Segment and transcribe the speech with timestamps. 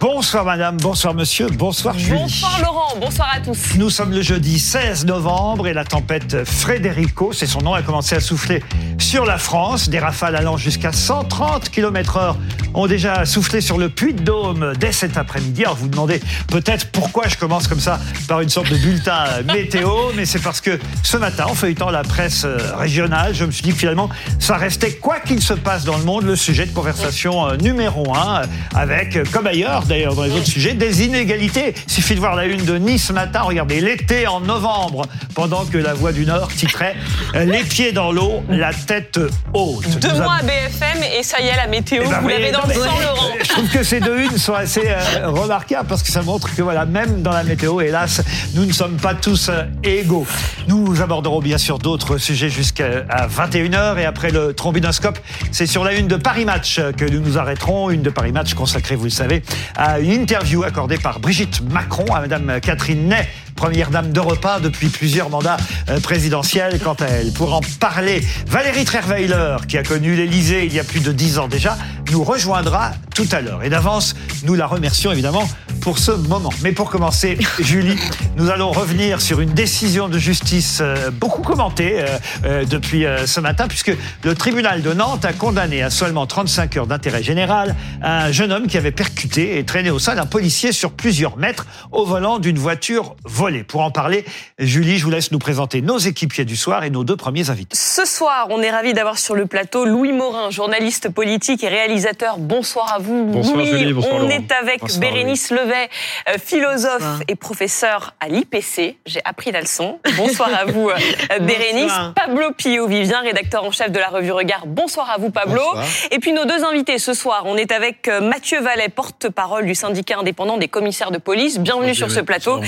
[0.00, 2.20] Bonsoir madame, bonsoir monsieur, bonsoir Julie.
[2.20, 3.74] Bonsoir Laurent, bonsoir à tous.
[3.76, 8.14] Nous sommes le jeudi 16 novembre et la tempête Frédérico, c'est son nom, a commencé
[8.14, 8.62] à souffler
[9.00, 9.88] sur la France.
[9.88, 12.36] Des rafales allant jusqu'à 130 km heure
[12.74, 15.64] ont déjà soufflé sur le Puy de Dôme dès cet après-midi.
[15.64, 19.24] Alors vous vous demandez peut-être pourquoi je commence comme ça par une sorte de bulletin
[19.52, 22.46] météo, mais c'est parce que ce matin, en feuilletant la presse
[22.76, 26.04] régionale, je me suis dit que finalement, ça restait quoi qu'il se passe dans le
[26.04, 28.42] monde, le sujet de conversation euh, numéro un,
[28.74, 31.74] avec, comme ailleurs, d'ailleurs dans les autres sujets, des inégalités.
[31.86, 35.64] Il suffit de voir la une de Nice ce matin, regardez, l'été en novembre, pendant
[35.64, 36.94] que la Voix du Nord titrait
[37.34, 39.18] euh, Les pieds dans l'eau, la tête
[39.54, 39.98] haute.
[39.98, 42.52] Deux Nous mois à BFM et ça y est, la météo, Eh ben vous l'avez
[42.52, 43.30] dans le sang, Laurent.
[43.42, 46.60] Je trouve que ces deux unes sont assez euh, remarquables parce que ça montre que
[46.60, 48.22] voilà, même dans la météo, hélas,
[48.54, 50.26] nous ne sommes pas tous euh, égaux.
[50.66, 53.04] Nous aborderons bien sûr d'autres sujets jusqu'à
[53.34, 55.18] 21h et après le trombinoscope,
[55.50, 58.52] c'est sur la une de Paris Match que nous nous arrêterons, une de Paris Match
[58.54, 59.42] consacrée, vous le savez,
[59.78, 64.60] à une interview accordée par Brigitte Macron à Madame Catherine Ney, première dame d'Europe 1
[64.60, 65.56] depuis plusieurs mandats
[65.88, 66.80] euh, présidentiels.
[66.82, 70.84] Quant à elle, pour en parler, Valérie Trierweiler, qui a connu l'Élysée il y a
[70.84, 71.78] plus de dix ans déjà,
[72.10, 73.62] nous rejoindra tout à l'heure.
[73.62, 75.48] Et d'avance, nous la remercions évidemment
[75.80, 76.50] pour ce moment.
[76.62, 77.96] Mais pour commencer, Julie,
[78.36, 83.40] nous allons revenir sur une décision de justice euh, beaucoup commentée euh, euh, depuis ce
[83.40, 88.30] matin, puisque le tribunal de Nantes a condamné à seulement 35 heures d'intérêt général un
[88.32, 92.04] jeune homme qui avait percuté et traîné au sol un policier sur plusieurs mètres au
[92.04, 93.62] volant d'une voiture volée.
[93.64, 94.24] Pour en parler,
[94.58, 97.76] Julie, je vous laisse nous présenter nos équipiers du soir et nos deux premiers invités.
[97.76, 102.38] Ce soir, on est ravis d'avoir sur le plateau Louis Morin, journaliste politique et réalisateur.
[102.38, 103.24] Bonsoir à vous.
[103.24, 104.30] Bonsoir, Louis, Julie, bonsoir, on Laurent.
[104.30, 108.96] est avec Bonsoir, Bérénice Levet, euh, philosophe et professeur à l'IPC.
[109.06, 109.98] J'ai appris la leçon.
[110.16, 110.94] Bonsoir à vous, euh,
[111.40, 111.92] Bérénice.
[112.14, 114.66] Pablo Pio-Vivien, rédacteur en chef de la revue Regard.
[114.66, 115.62] Bonsoir à vous, Pablo.
[116.10, 119.74] Et puis nos deux invités ce soir, on est avec euh, Mathieu Vallet, porte-parole du
[119.74, 121.58] syndicat indépendant des commissaires de police.
[121.58, 122.60] Bienvenue sur ce plateau.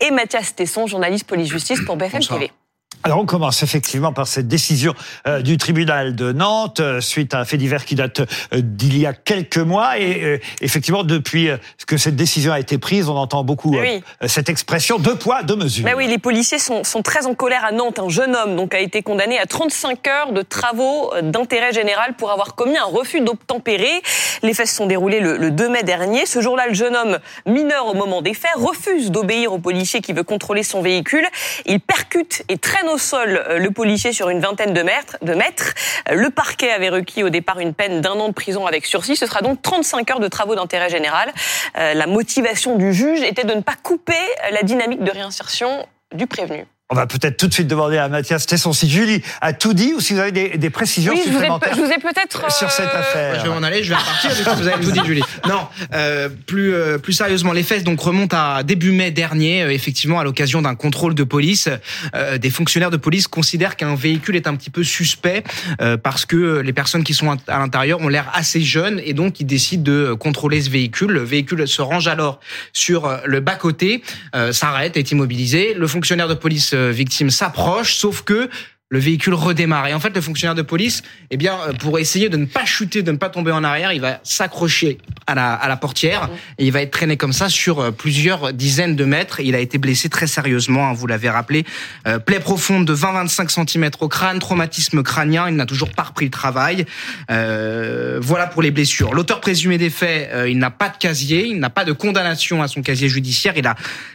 [0.00, 2.50] Et Mathias Tesson, journaliste police-justice pour BFM TV.
[3.06, 4.92] Alors on commence effectivement par cette décision
[5.28, 8.24] euh, du tribunal de Nantes euh, suite à un fait divers qui date euh,
[8.60, 11.48] d'il y a quelques mois et effectivement depuis
[11.86, 14.02] que cette décision a été prise, on entend beaucoup Oui.
[14.26, 15.84] cette expression deux poids deux mesures.
[15.84, 18.00] Bah oui, les policiers sont, sont très en colère à Nantes.
[18.00, 22.32] Un jeune homme donc a été condamné à 35 heures de travaux d'intérêt général pour
[22.32, 24.02] avoir commis un refus d'obtempérer.
[24.42, 26.26] Les faits se sont déroulés le, le 2 mai dernier.
[26.26, 30.12] Ce jour-là, le jeune homme, mineur au moment des faits, refuse d'obéir au policier qui
[30.12, 31.26] veut contrôler son véhicule.
[31.66, 35.16] Il percute et traîne au sol euh, le policier sur une vingtaine de mètres.
[35.28, 39.16] Euh, Le parquet avait requis au départ une peine d'un an de prison avec sursis.
[39.16, 41.32] Ce sera donc 35 heures de travaux d'intérêt général.
[41.76, 44.14] Euh, La motivation du juge était de ne pas couper
[44.50, 46.66] la dynamique de réinsertion du prévenu.
[46.88, 49.92] On va peut-être tout de suite demander à Mathias Tesson si Julie a tout dit
[49.96, 52.86] ou si vous avez des, des précisions Oui, supplémentaires je vous ai peut-être sur cette
[52.94, 53.40] euh, affaire.
[53.40, 53.98] Je vais m'en aller, je vais
[54.54, 55.22] vous avez tout dit, Julie.
[55.48, 59.64] Non, euh, plus, euh, plus sérieusement, les faits donc remontent à début mai dernier.
[59.64, 61.68] Euh, effectivement, à l'occasion d'un contrôle de police,
[62.14, 65.42] euh, des fonctionnaires de police considèrent qu'un véhicule est un petit peu suspect
[65.80, 69.40] euh, parce que les personnes qui sont à l'intérieur ont l'air assez jeunes et donc
[69.40, 71.10] ils décident de contrôler ce véhicule.
[71.10, 72.38] Le véhicule se range alors
[72.72, 74.02] sur euh, le bas-côté,
[74.36, 75.74] euh, s'arrête, est immobilisé.
[75.74, 78.48] Le fonctionnaire de police euh, victime s'approche, sauf que
[78.88, 79.88] le véhicule redémarre.
[79.88, 82.64] Et en fait, le fonctionnaire de police, eh bien, euh, pour essayer de ne pas
[82.64, 86.30] chuter, de ne pas tomber en arrière, il va s'accrocher à la, à la portière
[86.58, 89.40] et il va être traîné comme ça sur euh, plusieurs dizaines de mètres.
[89.40, 91.64] Il a été blessé très sérieusement, hein, vous l'avez rappelé.
[92.06, 96.26] Euh, plaie profonde de 20-25 cm au crâne, traumatisme crânien, il n'a toujours pas repris
[96.26, 96.86] le travail.
[97.30, 99.14] Euh, voilà pour les blessures.
[99.14, 102.62] L'auteur présumé des faits, euh, il n'a pas de casier, il n'a pas de condamnation
[102.62, 103.54] à son casier judiciaire.
[103.56, 103.74] Il a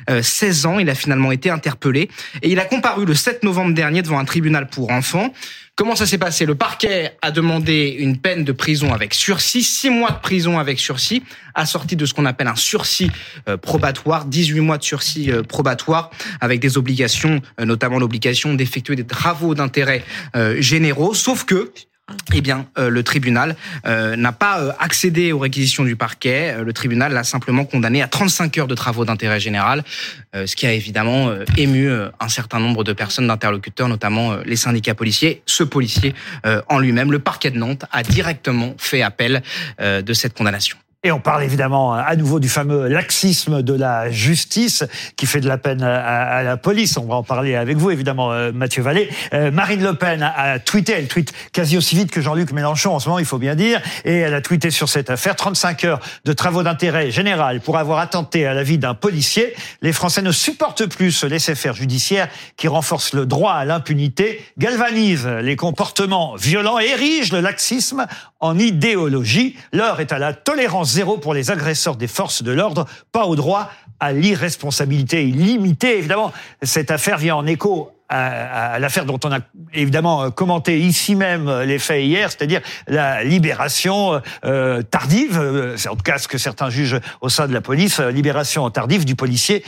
[0.09, 2.09] euh, 16 ans, il a finalement été interpellé
[2.41, 5.33] et il a comparu le 7 novembre dernier devant un tribunal pour enfants.
[5.75, 6.45] Comment ça s'est passé?
[6.45, 10.79] Le parquet a demandé une peine de prison avec sursis, six mois de prison avec
[10.79, 11.23] sursis,
[11.55, 13.09] assorti de ce qu'on appelle un sursis
[13.47, 18.95] euh, probatoire, 18 mois de sursis euh, probatoire, avec des obligations, euh, notamment l'obligation d'effectuer
[18.95, 20.03] des travaux d'intérêt
[20.59, 21.13] généraux.
[21.13, 21.71] Sauf que
[22.33, 23.55] eh bien, euh, le tribunal
[23.85, 26.55] euh, n'a pas euh, accédé aux réquisitions du parquet.
[26.63, 29.83] Le tribunal l'a simplement condamné à 35 heures de travaux d'intérêt général,
[30.33, 35.41] ce qui a évidemment ému un certain nombre de personnes, d'interlocuteurs, notamment les syndicats policiers.
[35.45, 36.13] Ce policier
[36.67, 39.41] en lui-même, le parquet de Nantes, a directement fait appel
[39.79, 40.77] de cette condamnation.
[41.03, 44.83] Et on parle évidemment à nouveau du fameux laxisme de la justice
[45.15, 46.95] qui fait de la peine à, la police.
[46.95, 49.09] On va en parler avec vous, évidemment, euh, Mathieu Vallée.
[49.33, 52.99] Euh, Marine Le Pen a, tweeté, elle tweet quasi aussi vite que Jean-Luc Mélenchon en
[52.99, 55.99] ce moment, il faut bien dire, et elle a tweeté sur cette affaire 35 heures
[56.23, 59.55] de travaux d'intérêt général pour avoir attenté à la vie d'un policier.
[59.81, 62.27] Les Français ne supportent plus ce laisser-faire judiciaire
[62.57, 68.05] qui renforce le droit à l'impunité, galvanise les comportements violents et érige le laxisme
[68.39, 69.55] en idéologie.
[69.73, 73.35] L'heure est à la tolérance zéro pour les agresseurs des forces de l'ordre, pas au
[73.35, 75.97] droit à l'irresponsabilité illimitée.
[75.97, 79.39] Évidemment, cette affaire vient en écho à, l'affaire dont on a
[79.73, 86.03] évidemment commenté ici même les faits hier, c'est-à-dire la libération euh, tardive, euh, en tout
[86.03, 89.63] cas ce que certains jugent au sein de la police, euh, libération tardive du policier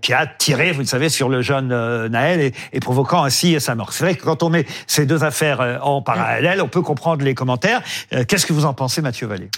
[0.00, 1.68] qui a tiré, vous le savez, sur le jeune
[2.08, 3.92] Naël et, et, provoquant ainsi sa mort.
[3.92, 7.34] C'est vrai que quand on met ces deux affaires en parallèle, on peut comprendre les
[7.34, 7.82] commentaires.
[8.28, 9.50] Qu'est-ce que vous en pensez, Mathieu Vallée?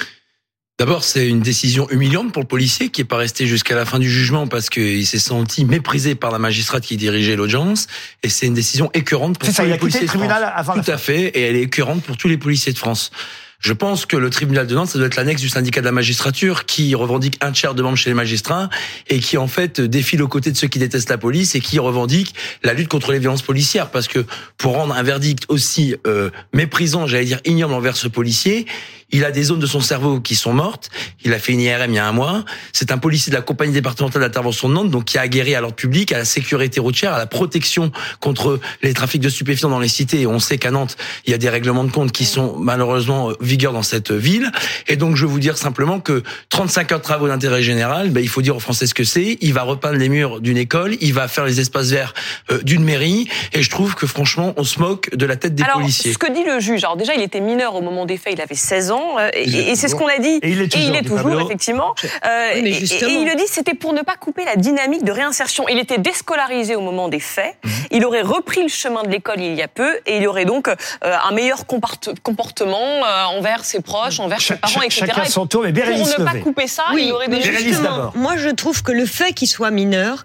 [0.82, 4.00] D'abord, c'est une décision humiliante pour le policier qui est pas resté jusqu'à la fin
[4.00, 7.87] du jugement parce qu'il s'est senti méprisé par la magistrate qui dirigeait l'audience.
[8.25, 10.29] Et c'est une décision écœurante pour tous les policiers de France.
[10.56, 13.12] Avant Tout à fait, et elle est écœurante pour tous les policiers de France.
[13.61, 15.93] Je pense que le tribunal de Nantes, ça doit être l'annexe du syndicat de la
[15.93, 18.69] magistrature qui revendique un tiers de membres chez les magistrats
[19.08, 21.79] et qui en fait défile aux côtés de ceux qui détestent la police et qui
[21.79, 22.34] revendique
[22.64, 23.93] la lutte contre les violences policières.
[23.93, 24.26] Parce que
[24.58, 28.67] pour rendre un verdict aussi euh, méprisant, j'allais dire ignoble envers ce policier,
[29.12, 30.91] il a des zones de son cerveau qui sont mortes.
[31.25, 32.44] Il a fait une IRM il y a un mois.
[32.73, 35.61] C'est un policier de la compagnie départementale d'intervention de Nantes, donc qui a aguerri à
[35.61, 39.79] l'ordre public, à la sécurité routière, à la protection contre les trafics de stupéfiants dans
[39.79, 40.23] les cités.
[40.23, 43.31] Et on sait qu'à Nantes, il y a des règlements de compte qui sont malheureusement
[43.41, 44.50] vigueur dans cette ville.
[44.88, 48.20] Et donc, je veux vous dire simplement que 35 heures de travaux d'intérêt général, ben,
[48.20, 49.37] il faut dire aux Français ce que c'est.
[49.41, 52.15] Il va repeindre les murs d'une école, il va faire les espaces verts
[52.50, 53.29] euh, d'une mairie.
[53.53, 56.12] Et je trouve que franchement, on se moque de la tête des alors, policiers.
[56.12, 58.41] Ce que dit le juge, alors déjà, il était mineur au moment des faits, il
[58.41, 59.02] avait 16 ans.
[59.19, 60.39] Euh, et, c'est ce qu'on a dit.
[60.43, 61.95] Et il est toujours, effectivement.
[62.05, 65.69] Euh, et, il le dit, c'était pour ne pas couper la dynamique de réinsertion.
[65.69, 67.57] Il était déscolarisé au moment des faits.
[67.65, 67.73] Mhm.
[67.91, 70.69] Il aurait repris le chemin de l'école il y a peu et il aurait donc
[70.69, 75.07] euh, un meilleur comportement euh, envers ses proches, envers ses parents, etc.
[75.07, 78.13] Chacun son tour, mais Bérénice Pour ne pas couper ça, oui, il aurait des justement,
[78.15, 80.25] Moi, je trouve que le fait qu'il soit mineur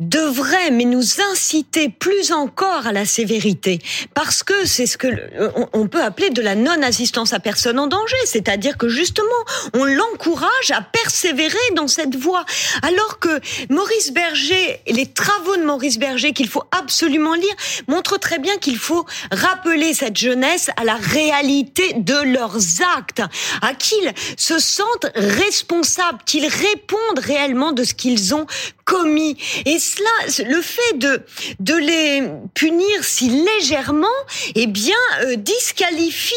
[0.00, 3.78] devrait, mais nous inciter plus encore à la sévérité,
[4.14, 5.08] parce que c'est ce que
[5.72, 9.28] on peut appeler de la non-assistance à personne en danger, c'est-à-dire que justement,
[9.74, 12.44] on l'encourage à persévérer dans cette voie,
[12.82, 17.54] alors que Maurice Berger, les travaux de Maurice Berger qu'il faut absolument lire,
[17.86, 22.58] montrent très bien qu'il faut rappeler cette jeunesse à la réalité de leurs
[22.96, 23.22] actes,
[23.60, 28.46] à qu'ils se sentent responsables, qu'ils répondent réellement de ce qu'ils ont
[28.90, 29.36] commis.
[29.66, 31.22] Et cela, le fait de
[31.60, 32.22] de les
[32.54, 34.08] punir si légèrement,
[34.56, 36.34] eh bien, euh, disqualifie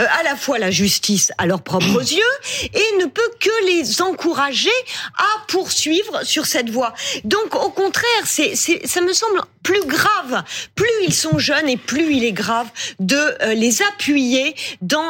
[0.00, 2.34] euh, à la fois la justice à leurs propres yeux
[2.74, 4.78] et ne peut que les encourager
[5.16, 6.92] à poursuivre sur cette voie.
[7.24, 10.42] Donc, au contraire, c'est, c'est, ça me semble plus grave.
[10.74, 12.66] Plus ils sont jeunes et plus il est grave
[13.00, 15.04] de euh, les appuyer dans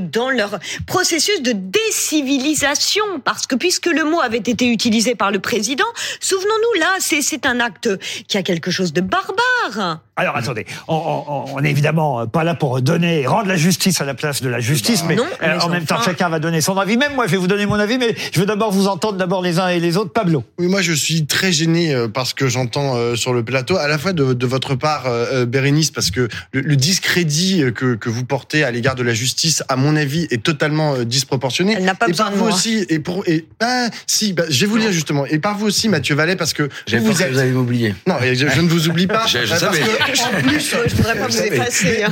[0.00, 5.38] dans leur processus de décivilisation, parce que puisque le mot avait été utilisé par le
[5.38, 5.86] président,
[6.26, 7.88] Souvenons-nous, là, c'est un acte
[8.26, 10.00] qui a quelque chose de barbare.
[10.16, 14.42] Alors attendez, on, n'est évidemment pas là pour donner, rendre la justice à la place
[14.42, 16.96] de la justice, bah, mais, euh, en même temps chacun va donner son avis.
[16.96, 19.42] Même moi, je vais vous donner mon avis, mais je veux d'abord vous entendre d'abord
[19.42, 20.12] les uns et les autres.
[20.12, 20.42] Pablo.
[20.58, 23.86] Oui, moi je suis très gêné euh, parce que j'entends euh, sur le plateau, à
[23.86, 25.04] la fois de, votre part,
[25.46, 29.94] Bérénice, parce que le, discrédit que, vous portez à l'égard de la justice, à mon
[29.94, 31.74] avis, est totalement disproportionné.
[31.76, 34.60] Elle n'a pas et besoin par vous aussi, et pour et ah, si, bah, je
[34.60, 35.26] vais vous lire justement.
[35.26, 37.30] Et par vous aussi, Mathieu Vallet, parce que vous, vous, êtes...
[37.30, 37.94] vous allez m'oublier.
[38.06, 39.26] Non, je, ne vous oublie pas.
[39.28, 42.02] je, savais en plus, je voudrais pas vous effacer.
[42.02, 42.10] Hein.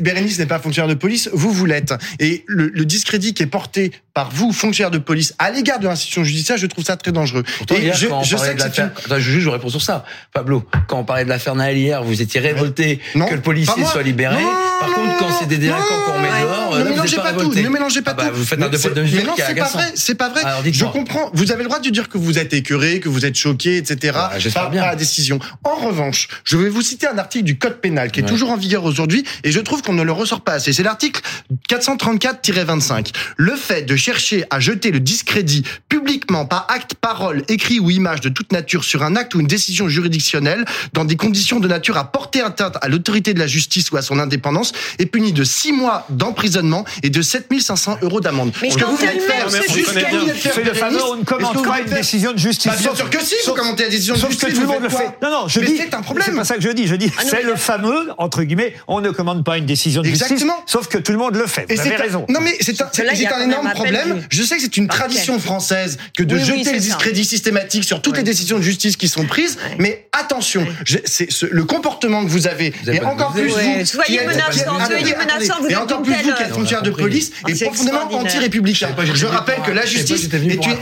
[0.00, 1.92] Bérénice, n'est pas fonctionnaire de police, vous, vous l'êtes.
[2.18, 6.24] Et le, discrédit qui est porté par vous, fonctionnaire de police, à l'égard de l'institution
[6.24, 7.44] judiciaire, je trouve ça très dangereux.
[7.70, 8.90] et je, je sais que c'est une...
[9.08, 10.04] je juge, je réponds sur ça.
[10.32, 14.02] Pablo, quand on parlait de l'affaire Naël hier, vous étiez révolté que le policier soit
[14.02, 14.42] libéré.
[14.80, 17.54] par contre, quand c'est des délinquants qu'on met dehors, ne mélangez pas tout.
[17.54, 18.24] Ne mélangez pas tout.
[18.34, 19.92] Vous faites un deux de mesure qui est pas vrai.
[19.94, 20.42] C'est pas vrai.
[20.72, 21.30] Je comprends.
[21.32, 24.12] Vous avez le droit de dire que vous êtes écœuré, que vous êtes choqué, etc.
[24.14, 25.38] Bah, par la décision.
[25.64, 28.56] En revanche, je vais vous citer un article du Code pénal qui est toujours en
[28.56, 30.72] vigueur aujourd'hui et je trouve qu'on ne le ressort pas assez.
[30.72, 31.20] C'est l'article
[31.68, 33.12] 434-25.
[33.36, 38.20] Le fait de chercher à jeter le discrédit publiquement par acte, parole, écrit ou image
[38.20, 41.96] de toute nature sur un acte ou une décision juridictionnelle dans des conditions de nature
[41.96, 45.44] à porter atteinte à l'autorité de la justice ou à son indépendance est puni de
[45.44, 48.52] 6 mois d'emprisonnement et de 7500 euros d'amende.
[48.62, 52.32] Mais ce que vous venez faire, c'est le fameux on ne commente pas une décision
[52.32, 52.70] de justice.
[52.70, 54.54] Bah, bien sûr que si, vous commentez la décision de justice.
[54.54, 55.10] tout le monde le fait.
[55.22, 55.76] Non, non, je dis.
[55.76, 56.26] c'est un problème.
[56.28, 56.86] C'est pas ça que je dis.
[56.86, 60.06] Je dis, ah c'est le fameux, entre guillemets, on ne commande pas une décision de
[60.06, 60.44] justice.
[60.66, 61.66] Sauf que tout le monde le fait.
[61.70, 62.26] Vous avez raison.
[62.28, 62.90] Non, mais c'est un,
[63.36, 64.22] un énorme problème.
[64.30, 68.16] Je sais que c'est une tradition française que de jeter le discrédit systématique sur toutes
[68.16, 69.58] les décisions de justice qui sont prises.
[69.78, 70.66] Mais attention,
[71.04, 75.68] c'est le comportement que vous avez, et encore plus vous, soyez menaçant, soyez menaçant, vous
[75.68, 78.88] et encore plus vous qui êtes fonctionnaire de police, est profondément anti-républicain.
[79.14, 80.28] Je rappelle que la justice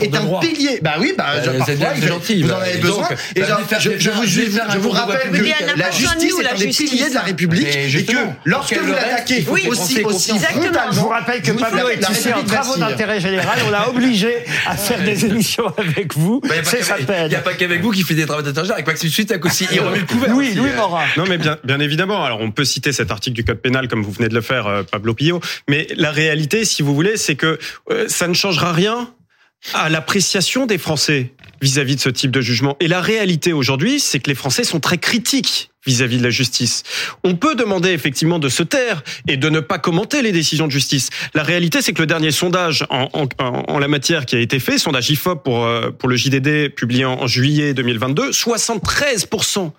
[0.01, 0.81] est un pilier.
[0.83, 1.89] Bah oui, bah parfois
[2.37, 3.09] vous en avez besoin.
[3.35, 8.05] Et je vous rappelle que la justice est un des piliers de la République et
[8.05, 10.93] que lorsque vous l'attaquez, aussi aussi frontalement.
[10.93, 13.59] Je vous rappelle que Pablo est ici en travaux d'intérêt général.
[13.67, 14.35] On l'a obligé
[14.67, 16.41] à faire des émissions avec vous.
[16.63, 17.27] C'est sa peine.
[17.27, 18.79] Il n'y a pas qu'avec vous qui fait des travaux d'intérêt général.
[18.79, 20.35] Avec Maxime Suite, aussi, il remet le couvert.
[20.35, 21.05] Oui, Louis Morin.
[21.17, 22.25] Non, mais bien, bien évidemment.
[22.25, 24.67] Alors, on peut citer cet article du Code pénal comme vous venez de le faire,
[24.67, 25.41] euh, Pablo Pillot.
[25.69, 27.59] Mais la réalité, si vous voulez, c'est que
[27.91, 29.09] euh, ça ne changera rien
[29.75, 32.77] à l'appréciation des Français vis-à-vis de ce type de jugement.
[32.81, 36.83] Et la réalité aujourd'hui, c'est que les Français sont très critiques vis-à-vis de la justice.
[37.25, 40.73] On peut demander effectivement de se taire et de ne pas commenter les décisions de
[40.73, 41.09] justice.
[41.35, 45.11] La réalité, c'est que le dernier sondage en, la matière qui a été fait, sondage
[45.11, 49.73] IFOP pour, euh, pour le JDD publié en, en juillet 2022, 73%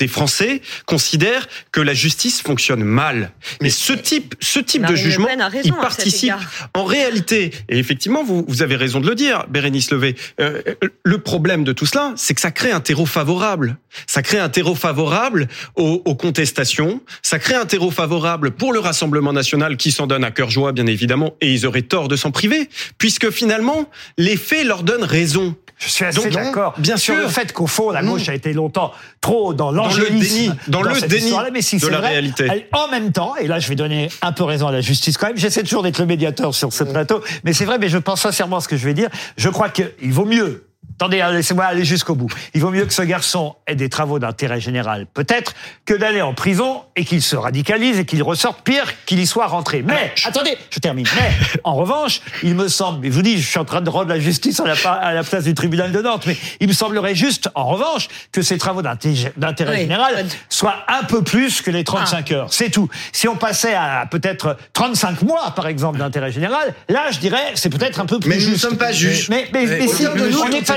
[0.00, 3.30] des Français considèrent que la justice fonctionne mal.
[3.62, 5.28] Mais ce type, ce type de jugement,
[5.64, 6.32] il participe.
[6.74, 10.62] En réalité, et effectivement, vous, vous avez raison de le dire, Bérénice Levé, euh,
[11.04, 13.76] le problème de tout cela, c'est que ça crée un terreau favorable.
[14.06, 18.78] Ça crée un terreau favorable aux, aux contestations, ça crée un terreau favorable pour le
[18.80, 22.16] Rassemblement national qui s'en donne à cœur joie, bien évidemment, et ils auraient tort de
[22.16, 25.54] s'en priver, puisque finalement, les faits leur donnent raison.
[25.78, 26.74] Je suis assez d'accord.
[26.78, 30.82] Bien sûr, le fait qu'au fond, la gauche a été longtemps trop dans l'angélisme, dans
[30.82, 32.68] le déni, dans le déni de la réalité.
[32.72, 35.28] En même temps, et là, je vais donner un peu raison à la justice quand
[35.28, 35.36] même.
[35.36, 37.78] J'essaie toujours d'être le médiateur sur ce plateau, mais c'est vrai.
[37.78, 39.08] Mais je pense sincèrement à ce que je vais dire.
[39.36, 40.64] Je crois qu'il vaut mieux
[41.00, 42.30] Attendez, hein, laissez-moi aller jusqu'au bout.
[42.52, 45.54] Il vaut mieux que ce garçon ait des travaux d'intérêt général, peut-être,
[45.86, 49.46] que d'aller en prison et qu'il se radicalise et qu'il ressorte pire qu'il y soit
[49.46, 49.82] rentré.
[49.82, 51.06] Mais, attendez, je termine.
[51.16, 51.30] Mais,
[51.64, 54.10] en revanche, il me semble, mais je vous dis, je suis en train de rendre
[54.10, 57.14] la justice à la, à la place du tribunal de Nantes, mais il me semblerait
[57.14, 62.30] juste, en revanche, que ces travaux d'intérêt général soient un peu plus que les 35
[62.30, 62.34] ah.
[62.34, 62.52] heures.
[62.52, 62.90] C'est tout.
[63.12, 67.70] Si on passait à peut-être 35 mois, par exemple, d'intérêt général, là, je dirais, c'est
[67.70, 68.46] peut-être un peu plus mais juste.
[68.46, 69.30] Mais nous ne sommes pas juges.
[69.30, 70.74] Mais, mais, mais, si, on n'est pas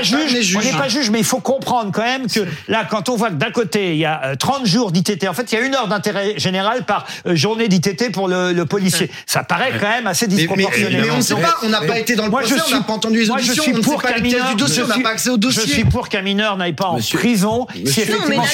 [0.56, 3.28] on n'est pas juge, mais il faut comprendre quand même que là, quand on voit
[3.28, 5.66] que d'un côté, il y a 30 euh, jours d'ITT, en fait, il y a
[5.66, 9.10] une heure d'intérêt général par euh, journée d'ITT pour le, policier.
[9.26, 11.02] Ça paraît quand même assez disproportionné.
[11.02, 12.92] Mais, on ne sait pas, on n'a pas été dans le procès, on n'a pas
[12.92, 15.62] entendu les auditions, on ne sait pas du dossier, on n'a pas accès au dossier.
[15.66, 18.44] Je suis pour qu'un mineur n'aille pas en prison, si effectivement,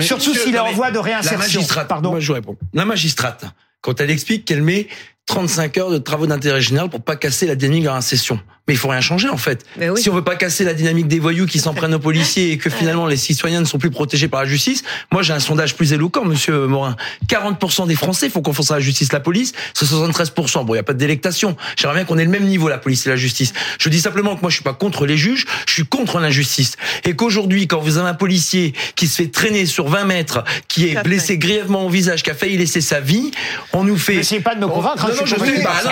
[0.00, 1.62] surtout s'il est en voie de réinsertion.
[1.88, 2.10] Pardon.
[2.10, 2.56] Moi, je réponds.
[2.74, 3.44] La magistrate,
[3.80, 4.88] quand elle explique qu'elle met
[5.26, 8.40] 35 heures de travaux d'intérêt général pour pas casser la dynamique de la session.
[8.68, 9.64] Mais il faut rien changer en fait.
[9.96, 12.58] Si on veut pas casser la dynamique des voyous qui s'en prennent aux policiers et
[12.58, 14.82] que finalement les citoyens ne sont plus protégés par la justice,
[15.12, 16.96] moi j'ai un sondage plus éloquent, Monsieur Morin.
[17.28, 20.64] 40% des Français font confiance à la justice, la police, c'est 73%.
[20.64, 21.56] Bon, il y a pas de délectation.
[21.76, 23.52] J'aimerais bien qu'on ait le même niveau la police et la justice.
[23.78, 26.76] Je dis simplement que moi je suis pas contre les juges, je suis contre l'injustice
[27.04, 30.88] et qu'aujourd'hui quand vous avez un policier qui se fait traîner sur 20 mètres, qui
[30.88, 33.30] est blessé grièvement au visage, qui a failli laisser sa vie,
[33.72, 34.16] on nous fait.
[34.16, 35.08] Essayez pas de me convaincre.
[35.08, 35.82] Non, non, je sais pas.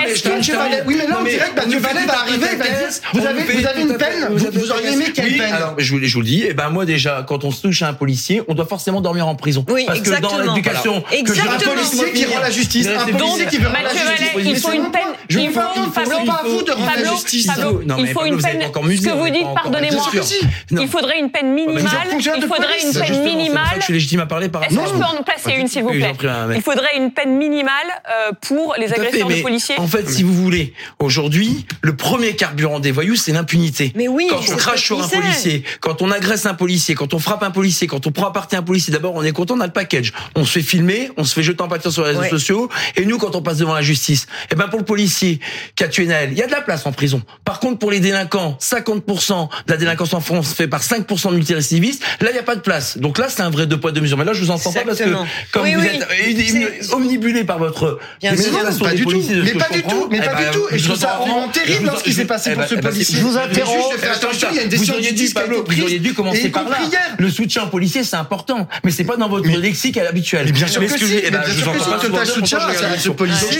[0.86, 2.63] Oui, mais là on dirait que Mathieu Vallet va arriver
[3.12, 6.00] vous avez, vous avez une peine vous, auriez aimé quelle oui, peine alors, je vous,
[6.02, 6.42] je vous le dis.
[6.42, 9.00] Et eh ben moi déjà, quand on se touche à un policier, on doit forcément
[9.00, 9.64] dormir en prison.
[9.68, 10.30] Oui, parce exactement.
[10.30, 13.94] que dans l'éducation, un policier qui rend la justice, un policier qui veut rendre la
[13.94, 14.28] justice.
[14.44, 15.02] Il faut une peine.
[15.30, 17.48] Il faut pas à vous de rendre la justice.
[17.98, 18.62] Il faut une peine.
[18.62, 20.10] Ce que vous dites, pardonnez-moi.
[20.70, 22.08] Il faudrait une peine minimale.
[22.18, 23.76] Il faudrait une peine minimale.
[23.78, 25.90] Je suis légitime à parler par Est-ce que je peux en placer une, s'il vous
[25.90, 26.12] plaît
[26.54, 27.74] Il faudrait une peine minimale
[28.40, 29.78] pour les agresseurs de policiers.
[29.78, 33.92] En fait, si vous voulez, aujourd'hui, le premier carburant des voyous, c'est l'impunité.
[33.96, 37.18] Mais oui, quand on crache sur un policier, quand on agresse un policier, quand on
[37.18, 39.60] frappe un policier, quand on prend à partie un policier, d'abord on est content, on
[39.60, 40.12] a le package.
[40.36, 43.04] On se fait filmer, on se fait jeter en pâture sur les réseaux sociaux, et
[43.04, 45.40] nous quand on passe devant la justice, eh ben pour le policier
[45.74, 47.22] qui a tué Naël, il y a de la place en prison.
[47.44, 51.36] Par contre pour les délinquants, 50% de la délinquance en France fait par 5% de
[51.36, 52.98] multirécidivistes, là il n'y a pas de place.
[52.98, 54.18] Donc là c'est un vrai deux poids deux mesures.
[54.18, 55.10] Mais là je vous entends pas parce que
[55.52, 59.22] comme vous êtes omnibulé par votre mais non, pas du tout.
[59.44, 60.08] Mais pas du tout.
[60.10, 60.66] Mais pas du tout.
[60.70, 63.18] Et je trouve ça vraiment terrible ce qui s'est passé pour ce policier.
[63.18, 63.94] Je vous interromps.
[64.50, 66.78] Il y a une décision Vous auriez dû commencer par là.
[67.18, 70.50] Le soutien aux policiers, c'est important, mais c'est pas dans votre lexique habituel.
[70.52, 71.04] Bien sûr que si.
[71.06, 73.58] Je vous entends pas soutien à ce policier.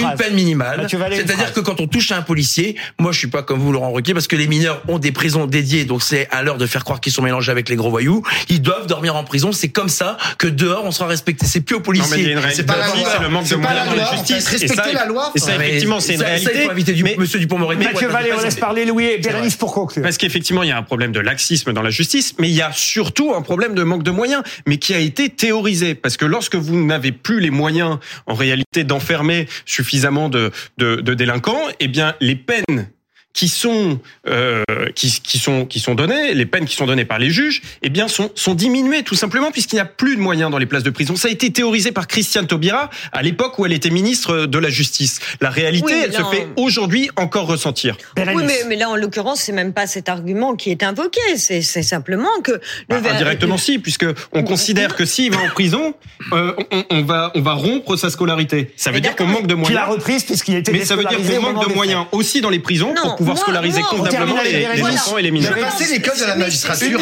[0.00, 0.86] Une peine minimale.
[0.88, 3.92] C'est-à-dire que quand on touche à un policier, moi je suis pas comme vous Laurent
[3.92, 6.84] Ruquier parce que les mineurs ont des prisons dédiées, donc c'est à l'heure de faire
[6.84, 8.22] croire qu'ils sont mélangés avec les gros voyous.
[8.48, 9.52] Ils doivent dormir en prison.
[9.52, 11.46] C'est comme ça que dehors on sera respecté.
[11.46, 12.36] C'est plus aux policiers.
[12.52, 13.08] C'est pas la loi.
[13.12, 14.48] C'est le manque de moyens de la justice.
[14.48, 15.32] Respecter la loi.
[15.34, 16.68] Et ça, effectivement, c'est une réalité.
[16.94, 17.84] Du, Monsieur Dupont-Moretti.
[17.84, 20.02] Mathieu Vallée, on laisse parler Louis et Bérénice pour conclure.
[20.02, 22.62] Parce qu'effectivement, il y a un problème de laxisme dans la justice, mais il y
[22.62, 25.94] a surtout un problème de manque de moyens, mais qui a été théorisé.
[25.94, 31.14] Parce que lorsque vous n'avez plus les moyens, en réalité, d'enfermer suffisamment de, de, de
[31.14, 32.88] délinquants, eh bien, les peines
[33.32, 33.98] qui sont
[34.28, 34.62] euh,
[34.94, 37.88] qui, qui, sont qui sont données, les peines qui sont données par les juges, eh
[37.88, 40.82] bien sont sont diminuées tout simplement puisqu'il n'y a plus de moyens dans les places
[40.82, 41.16] de prison.
[41.16, 44.68] Ça a été théorisé par Christiane Taubira à l'époque où elle était ministre de la
[44.68, 45.20] Justice.
[45.40, 47.96] La réalité, elle se fait aujourd'hui encore ressentir.
[48.16, 51.20] Oui, mais, mais là en l'occurrence, c'est même pas cet argument qui est invoqué.
[51.36, 55.94] C'est simplement que le bah, indirectement si, puisque on considère que s'il va en prison,
[56.32, 58.72] euh, on, on, va on va rompre sa scolarité.
[58.76, 59.68] Ça veut dire qu'on manque de moyens.
[59.68, 60.72] Qu'il a reprise puisqu'il était.
[60.72, 64.42] Mais ça veut dire qu'on manque de moyens aussi dans les prisons pouvoir scolariser convenablement
[64.42, 65.54] les, les enfants et les mineurs.
[65.58, 66.98] Passer l'école de la magistrature.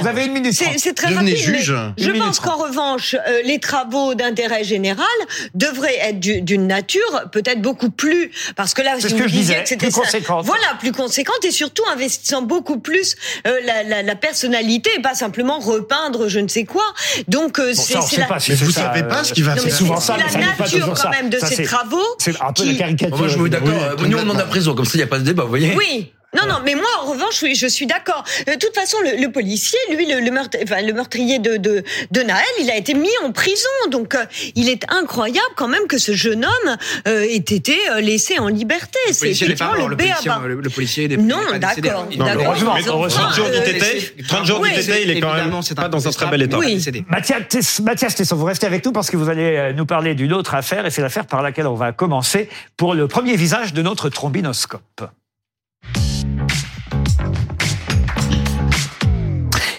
[0.00, 1.36] Vous avez une minute C'est très rapide.
[1.36, 1.74] Juge.
[1.96, 5.06] Je pense qu'en revanche, euh, les travaux d'intérêt général
[5.54, 9.90] devraient être d'une nature peut-être beaucoup plus, parce que là, si vous disiez que c'était
[9.90, 10.44] conséquente.
[10.44, 15.14] Voilà, plus conséquente et surtout investissant beaucoup plus euh, la, la, la, personnalité et pas
[15.14, 16.84] simplement repeindre je ne sais quoi.
[17.28, 18.28] Donc euh, c'est la.
[18.48, 20.16] Mais vous savez pas ce qui va faire souvent ça.
[20.28, 22.04] C'est la nature quand même de ces travaux.
[22.18, 23.16] C'est un peu la caricature.
[23.16, 23.68] Moi, je suis d'accord.
[23.98, 25.44] Nous, on demande la prison, comme ça, il n'y a pas de débat.
[25.50, 26.12] Oui.
[26.36, 28.22] Non, non, mais moi, en revanche, oui, je suis d'accord.
[28.46, 30.30] De toute façon, le, policier, lui, le, le,
[30.62, 33.68] enfin, le meurtrier de, de, de, Naël, il a été mis en prison.
[33.90, 36.76] Donc, euh, il est incroyable quand même que ce jeune homme
[37.06, 38.98] euh, ait été euh, laissé en liberté.
[39.10, 42.06] C'est effectivement le, le, policier, le, le policier Non, d'accord.
[42.12, 42.74] Heureusement,
[43.08, 46.42] 30 jours d'ITT, 30 jours d'ITT, il est quand même pas dans un très bel
[46.42, 46.58] état.
[46.58, 46.84] Oui.
[47.08, 50.54] Mathias, Mathias Tesson, vous restez avec nous parce que vous allez nous parler d'une autre
[50.54, 54.10] affaire et c'est l'affaire par laquelle on va commencer pour le premier visage de notre
[54.10, 55.08] trombinoscope.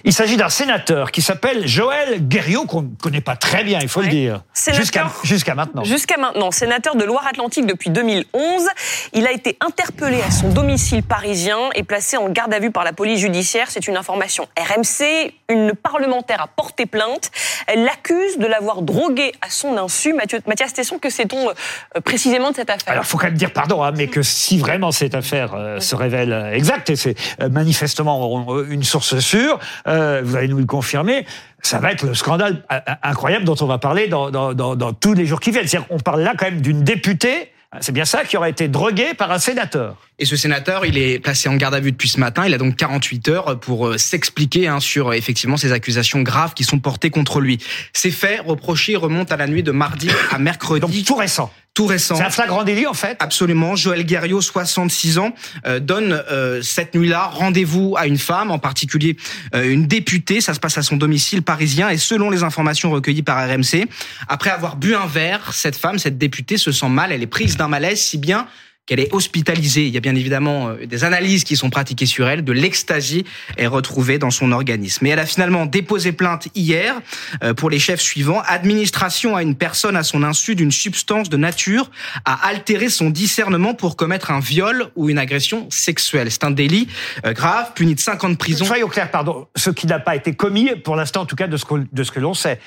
[0.09, 3.87] Il s'agit d'un sénateur qui s'appelle Joël Guerriot, qu'on ne connaît pas très bien, il
[3.87, 4.41] faut le dire.
[4.55, 5.83] Jusqu'à maintenant.
[5.83, 6.49] Jusqu'à maintenant.
[6.49, 8.67] Sénateur de Loire-Atlantique depuis 2011.
[9.13, 12.83] Il a été interpellé à son domicile parisien et placé en garde à vue par
[12.83, 13.67] la police judiciaire.
[13.69, 15.31] C'est une information RMC.
[15.47, 17.29] Une parlementaire a porté plainte.
[17.67, 20.13] Elle l'accuse de l'avoir drogué à son insu.
[20.13, 22.93] Mathieu, Mathias Tesson, que sait-on euh, précisément de cette affaire?
[22.93, 25.79] Alors, il faut quand même dire pardon, hein, mais que si vraiment cette affaire euh,
[25.79, 27.15] se révèle euh, exacte, et c'est
[27.51, 31.25] manifestement une source sûre, euh, vous allez nous le confirmer,
[31.61, 32.63] ça va être le scandale
[33.03, 35.67] incroyable dont on va parler dans, dans, dans, dans tous les jours qui viennent.
[35.67, 37.51] C'est-à-dire qu'on parle là quand même d'une députée
[37.81, 39.95] c'est bien ça qui aurait été drogué par un sénateur.
[40.17, 42.43] Et ce sénateur, il est placé en garde à vue depuis ce matin.
[42.47, 46.63] Il a donc 48 heures pour euh, s'expliquer hein, sur effectivement ces accusations graves qui
[46.63, 47.59] sont portées contre lui.
[47.93, 50.81] Ces faits reprochés remontent à la nuit de mardi à mercredi.
[50.81, 52.15] Donc tout récent tout récent.
[52.17, 53.15] C'est un flagrant délit en fait.
[53.21, 53.77] Absolument.
[53.77, 55.33] Joël Guerriot, 66 ans,
[55.65, 59.15] euh, donne euh, cette nuit-là rendez-vous à une femme, en particulier
[59.55, 60.41] euh, une députée.
[60.41, 63.87] Ça se passe à son domicile parisien et selon les informations recueillies par RMC,
[64.27, 67.13] après avoir bu un verre, cette femme, cette députée se sent mal.
[67.13, 68.45] Elle est prise d'un malaise si bien
[68.89, 69.85] qu'elle est hospitalisée.
[69.85, 72.43] Il y a bien évidemment euh, des analyses qui sont pratiquées sur elle.
[72.43, 73.23] De l'ecstasy
[73.55, 75.05] est retrouvée dans son organisme.
[75.05, 76.99] Et elle a finalement déposé plainte hier
[77.43, 78.41] euh, pour les chefs suivants.
[78.47, 81.91] Administration à une personne à son insu d'une substance de nature
[82.25, 86.31] à altérer son discernement pour commettre un viol ou une agression sexuelle.
[86.31, 86.87] C'est un délit
[87.27, 88.65] euh, grave, puni de 5 ans de prison.
[88.65, 89.45] Soyons clairs, pardon.
[89.55, 92.03] Ce qui n'a pas été commis, pour l'instant, en tout cas, de ce que, de
[92.03, 92.59] ce que l'on sait.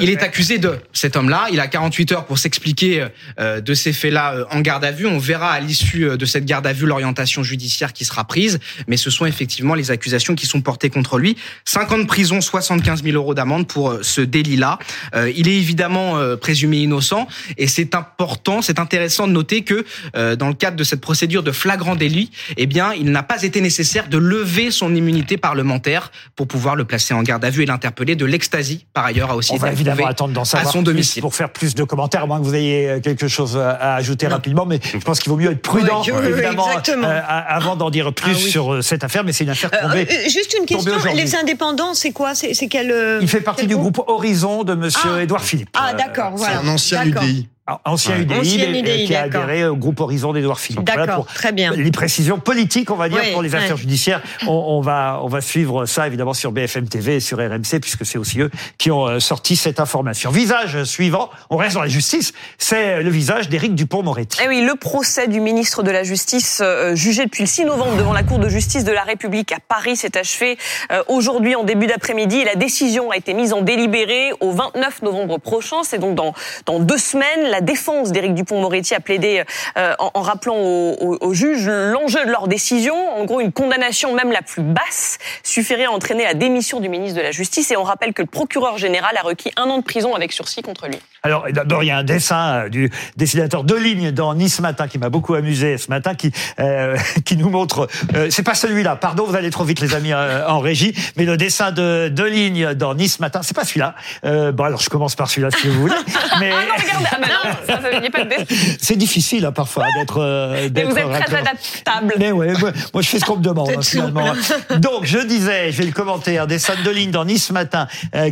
[0.00, 1.46] Il est accusé de cet homme-là.
[1.52, 3.06] Il a 48 heures pour s'expliquer
[3.38, 5.06] de ces faits-là en garde à vue.
[5.06, 8.58] On verra à l'issue euh, de cette garde à vue l'orientation judiciaire qui sera prise,
[8.88, 11.36] mais ce sont effectivement les accusations qui sont portées contre lui.
[11.64, 14.78] 5 ans de prison, 75 000 euros d'amende pour euh, ce délit-là.
[15.14, 17.26] Euh, il est évidemment présumé innocent
[17.56, 21.52] et c'est important, c'est intéressant de noter que dans le cadre de cette procédure de
[21.52, 26.46] flagrant délit, eh bien, il n'a pas été nécessaire de lever son immunité parlementaire pour
[26.46, 28.16] pouvoir le placer en garde à vue et l'interpeller.
[28.16, 31.22] De l'extasie, par ailleurs, a aussi On va évidemment attendre d'en savoir son domicile.
[31.22, 34.66] pour faire plus de commentaires, à moins que vous ayez quelque chose à ajouter rapidement,
[34.66, 38.50] mais je pense qu'il vaut mieux être prudent, évidemment, euh, avant d'en dire plus ah
[38.50, 40.06] sur euh, cette affaire, mais c'est une affaire euh, tombée.
[40.28, 42.34] juste une question, les indépendants, c'est quoi?
[42.34, 44.02] C'est quel Il fait partie du groupe?
[44.06, 45.22] Horizon de Monsieur ah.
[45.22, 45.70] Édouard Philippe.
[45.74, 46.60] Ah d'accord, voilà.
[46.60, 47.48] C'est un ancien UDI.
[47.66, 50.84] Ah, ancien UDI, qui a adhéré au groupe Horizon d'Edouard Philippe.
[50.84, 51.72] D'accord, très bien.
[51.72, 54.20] Les précisions politiques, on va dire, pour les affaires judiciaires.
[54.46, 58.04] On, on, va, on va suivre ça, évidemment, sur BFM TV et sur RMC, puisque
[58.04, 60.30] c'est aussi eux qui ont euh, sorti cette information.
[60.30, 64.40] Visage suivant, on reste dans la justice, c'est le visage d'Éric Dupont-Moretti.
[64.44, 67.96] Eh oui, le procès du ministre de la Justice, euh, jugé depuis le 6 novembre
[67.96, 70.58] devant la Cour de justice de la République à Paris, s'est achevé
[70.92, 72.44] euh, aujourd'hui en début d'après-midi.
[72.44, 75.76] La décision a été mise en délibéré au 29 novembre prochain.
[75.82, 76.34] C'est donc dans,
[76.66, 79.44] dans deux semaines La défense d'Éric Dupont-Moretti a plaidé
[79.76, 82.96] en, rappelant aux, juges l'enjeu de leur décision.
[83.16, 87.16] En gros, une condamnation même la plus basse suffirait à entraîner la démission du ministre
[87.16, 87.70] de la Justice.
[87.70, 90.62] Et on rappelle que le procureur général a requis un an de prison avec sursis
[90.62, 90.98] contre lui.
[91.22, 94.98] Alors d'abord, il y a un dessin du dessinateur de ligne dans Nice Matin qui
[94.98, 97.88] m'a beaucoup amusé ce matin, qui euh, qui nous montre.
[98.14, 98.96] Euh, c'est pas celui-là.
[98.96, 100.94] Pardon, vous allez trop vite, les amis euh, en régie.
[101.16, 103.94] Mais le dessin de de ligne dans Nice Matin, c'est pas celui-là.
[104.24, 105.94] Euh, bon, alors je commence par celui-là si vous voulez.
[106.40, 107.43] Mais ah non, ah bah non,
[108.80, 110.18] C'est difficile hein, parfois d'être.
[110.18, 112.14] Euh, mais vous êtes très adaptable.
[112.18, 114.32] Mais ouais, moi, moi, je fais ce qu'on me demande hein, finalement.
[114.78, 117.86] Donc je disais, je vais le commenter, un dessin de ligne dans Nice Matin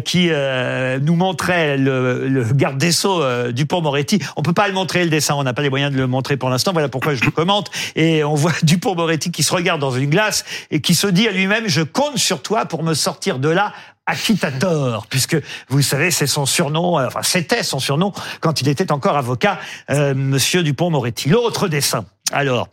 [0.05, 0.31] qui
[1.01, 4.21] nous montrait le, le garde des Sceaux du Dupont-Moretti.
[4.37, 6.37] On peut pas le montrer le dessin, on n'a pas les moyens de le montrer
[6.37, 6.73] pour l'instant.
[6.73, 7.71] Voilà pourquoi je le commente.
[7.97, 11.33] Et on voit Dupont-Moretti qui se regarde dans une glace et qui se dit à
[11.33, 13.73] lui-même je compte sur toi pour me sortir de là
[14.13, 15.39] Acquitator, puisque
[15.71, 20.13] vous savez, c'est son surnom, enfin c'était son surnom quand il était encore avocat, euh,
[20.15, 21.31] Monsieur Dupont-Moretti.
[21.31, 22.05] L'autre dessin.
[22.31, 22.69] Alors,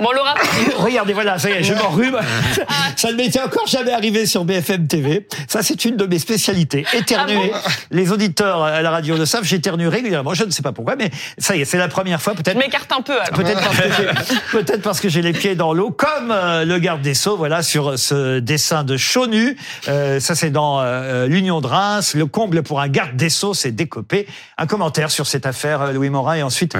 [0.00, 0.34] Bon, Laura.
[0.78, 2.18] Regardez, voilà, ça y est, je m'enrhume.
[2.96, 5.26] ça ne m'était encore jamais arrivé sur BFM TV.
[5.46, 6.84] Ça, c'est une de mes spécialités.
[6.92, 7.52] Éternuer.
[7.54, 10.34] Ah Les auditeurs à la radio le savent, j'éternue régulièrement.
[10.34, 12.34] Je ne sais pas pourquoi, mais ça y est, c'est la première fois.
[12.34, 12.58] Peut-être.
[12.58, 13.14] M'écarte un peu.
[13.34, 17.00] Peut-être parce que peut-être parce que j'ai les pieds dans l'eau, comme euh, le garde
[17.00, 17.36] des sceaux.
[17.36, 19.56] Voilà, sur ce dessin de Chonu.
[19.88, 22.14] Euh, ça, c'est dans euh, l'Union de Reims.
[22.14, 24.26] Le comble pour un garde des sceaux, c'est décopé.
[24.58, 26.76] Un commentaire sur cette affaire, Louis Morin, et ensuite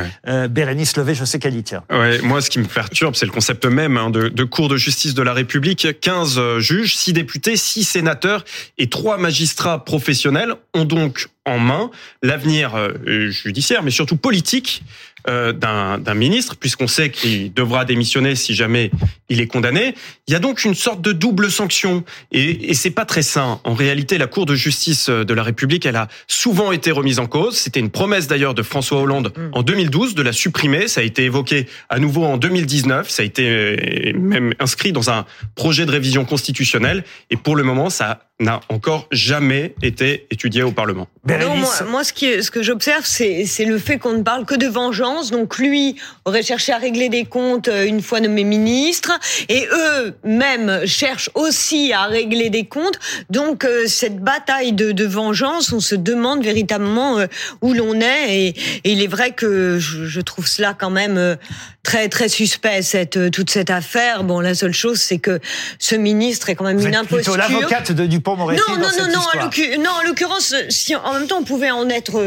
[0.50, 1.14] Bérénice Levé.
[1.14, 1.84] Je sais qu'elle y tient.
[1.90, 5.14] Ouais, moi, ce qui me perturbe c'est le concept même hein, de, Cour de justice
[5.14, 6.00] de la République.
[6.00, 8.44] 15 euh, juges, 6 députés, 6 sénateurs
[8.78, 11.90] et 3 magistrats professionnels ont donc en main
[12.22, 14.82] l'avenir euh, judiciaire, mais surtout politique
[15.28, 18.90] euh, d'un ministre, puisqu'on sait qu'il devra démissionner si jamais
[19.28, 19.94] il est condamné.
[20.26, 23.60] Il y a donc une sorte de double sanction, et, et c'est pas très sain.
[23.64, 27.26] En réalité, la Cour de justice de la République, elle a souvent été remise en
[27.26, 27.56] cause.
[27.56, 29.50] C'était une promesse d'ailleurs de François Hollande mm.
[29.52, 30.88] en 2012 de la supprimer.
[30.88, 33.08] Ça a été évoqué à nouveau en 2019.
[33.08, 37.62] Ça a été euh, même inscrit dans un projet de révision constitutionnelle, et pour le
[37.62, 41.06] moment, ça n'a encore jamais été étudié au Parlement.
[41.26, 44.56] Non, moi, moi, ce, qui, ce que j'observe, c'est le fait qu'on ne parle que
[44.56, 45.13] de vengeance.
[45.22, 49.12] Donc lui aurait cherché à régler des comptes euh, une fois nommé ministre,
[49.48, 52.98] et eux-mêmes cherchent aussi à régler des comptes.
[53.30, 57.26] Donc euh, cette bataille de, de, vengeance, on se demande véritablement euh,
[57.62, 58.34] où l'on est.
[58.34, 61.36] Et, et, il est vrai que je, je trouve cela quand même
[61.82, 64.24] très très suspect cette toute cette affaire.
[64.24, 65.40] Bon, la seule chose, c'est que
[65.78, 67.36] ce ministre est quand même une imposture.
[67.36, 68.62] l'avocate de Dupont-Moretti.
[68.68, 69.82] Non, non, non, non.
[69.82, 72.22] non, en l'occurrence, si en même temps on pouvait en être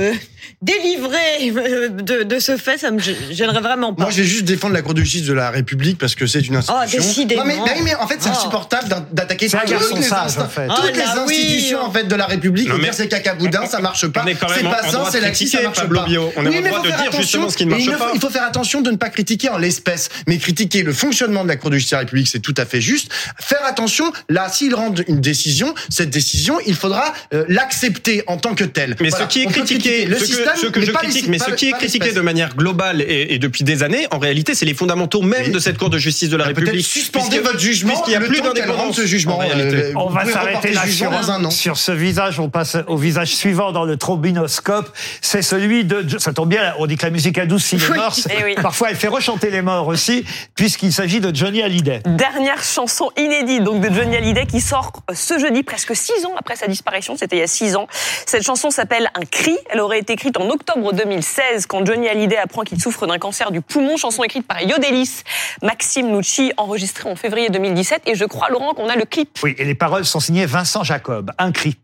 [0.62, 4.04] délivré euh, de, de ce fait, ça me gênerait vraiment pas.
[4.04, 6.42] Moi, je vais juste défendre la Cour de justice de la République parce que c'est
[6.42, 6.84] une institution.
[6.84, 7.46] Oh, décidément.
[7.46, 8.38] Non, mais, mais, en fait, c'est oh.
[8.38, 10.68] insupportable d'attaquer toutes, les, en fait.
[10.68, 12.70] toutes les oh institutions en fait de la République.
[12.70, 14.26] Non, mais c'est cacaboudin, ça marche pas.
[14.26, 16.06] C'est pas ça, c'est laxiste, ça marche pas.
[16.36, 18.12] On a le droit de dire justement ce qui ne marche pas.
[18.14, 21.50] Il faut faire attention de ne pas critiquer en l'espèce, mais critiquer le fonctionnement de
[21.50, 23.12] la Cour de justice de la République, c'est tout à fait juste.
[23.40, 28.56] Faire attention, là, s'ils rendent une décision, cette décision, il faudra euh, l'accepter en tant
[28.56, 28.96] que telle.
[29.00, 31.74] Mais ce qui est critiqué, le système, ce que je critique, mais ce qui est
[31.74, 35.60] critiqué de manière globale et, depuis des années, en réalité, c'est les fondamentaux même de
[35.60, 36.86] cette Cour de justice de la République.
[36.86, 39.40] Suspendez votre jugement, puisqu'il y a plus d'indépendance ce jugement.
[39.44, 42.40] Euh, on va s'arrêter là sur, un sur ce visage.
[42.40, 44.90] On passe au visage suivant dans le trobinoscope.
[45.22, 46.06] C'est celui de.
[46.18, 46.74] Ça tombe bien.
[46.80, 48.16] On dit que la musique a douce si les morts.
[48.62, 52.02] Parfois, elle fait rechanter les morts aussi, puisqu'il s'agit de Johnny Hallyday.
[52.06, 56.56] Dernière chanson inédite donc de Johnny Hallyday qui sort ce jeudi, presque six ans après
[56.56, 57.16] sa disparition.
[57.16, 57.88] C'était il y a six ans.
[58.26, 59.56] Cette chanson s'appelle Un cri.
[59.70, 63.52] Elle aurait été écrite en octobre 2016 quand Johnny Hallyday apprend qu'il souffre d'un cancer
[63.52, 63.96] du poumon.
[63.96, 65.24] Chanson écrite par Yodelis,
[65.62, 68.02] Maxime Nucci, enregistrée en février 2017.
[68.06, 69.40] Et je crois, Laurent, qu'on a le clip.
[69.44, 71.32] Oui, et les paroles sont signées Vincent Jacob.
[71.38, 71.78] Un cri.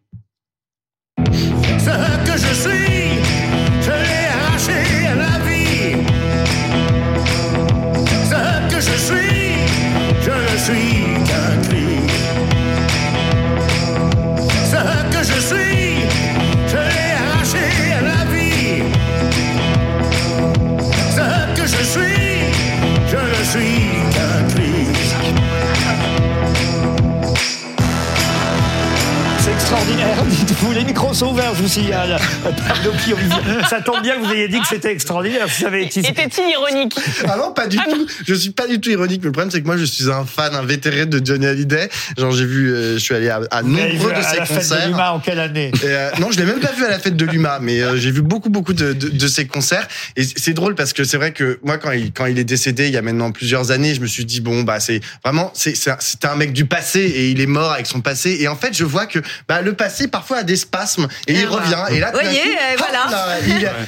[1.17, 3.19] Ce que je suis,
[3.81, 5.95] je l'ai arraché à la vie.
[8.29, 9.53] Ce que je suis,
[10.21, 11.02] je ne suis
[29.73, 30.23] extraordinaire.
[30.45, 32.19] Dites-vous, les micros sont ouverts, je vous signale.
[33.69, 35.47] Ça tombe bien que vous ayez dit que c'était extraordinaire.
[35.49, 36.95] Si ça Était-il ironique?
[37.27, 38.07] Ah non, pas du ah tout.
[38.25, 39.21] Je suis pas du tout ironique.
[39.21, 41.89] Mais le problème, c'est que moi, je suis un fan, un vétéran de Johnny Hallyday.
[42.17, 44.37] Genre, j'ai vu, euh, je suis allé à, nombreux de ses concerts.
[44.37, 45.71] À la fête de l'UMA en quelle année?
[45.83, 48.11] Euh, Non, je l'ai même pas vu à la fête de l'UMA, mais euh, j'ai
[48.11, 49.87] vu beaucoup, beaucoup de, de, de ses concerts.
[50.15, 52.87] Et c'est drôle parce que c'est vrai que moi, quand il, quand il est décédé,
[52.87, 55.73] il y a maintenant plusieurs années, je me suis dit bon, bah c'est vraiment, c'est
[55.75, 58.37] c'était un mec du passé et il est mort avec son passé.
[58.39, 61.45] Et en fait, je vois que bah, le passé parfois a des spasmes et il
[61.45, 61.83] revient.
[61.91, 62.41] Et là, vous voyez,
[62.77, 63.39] voilà.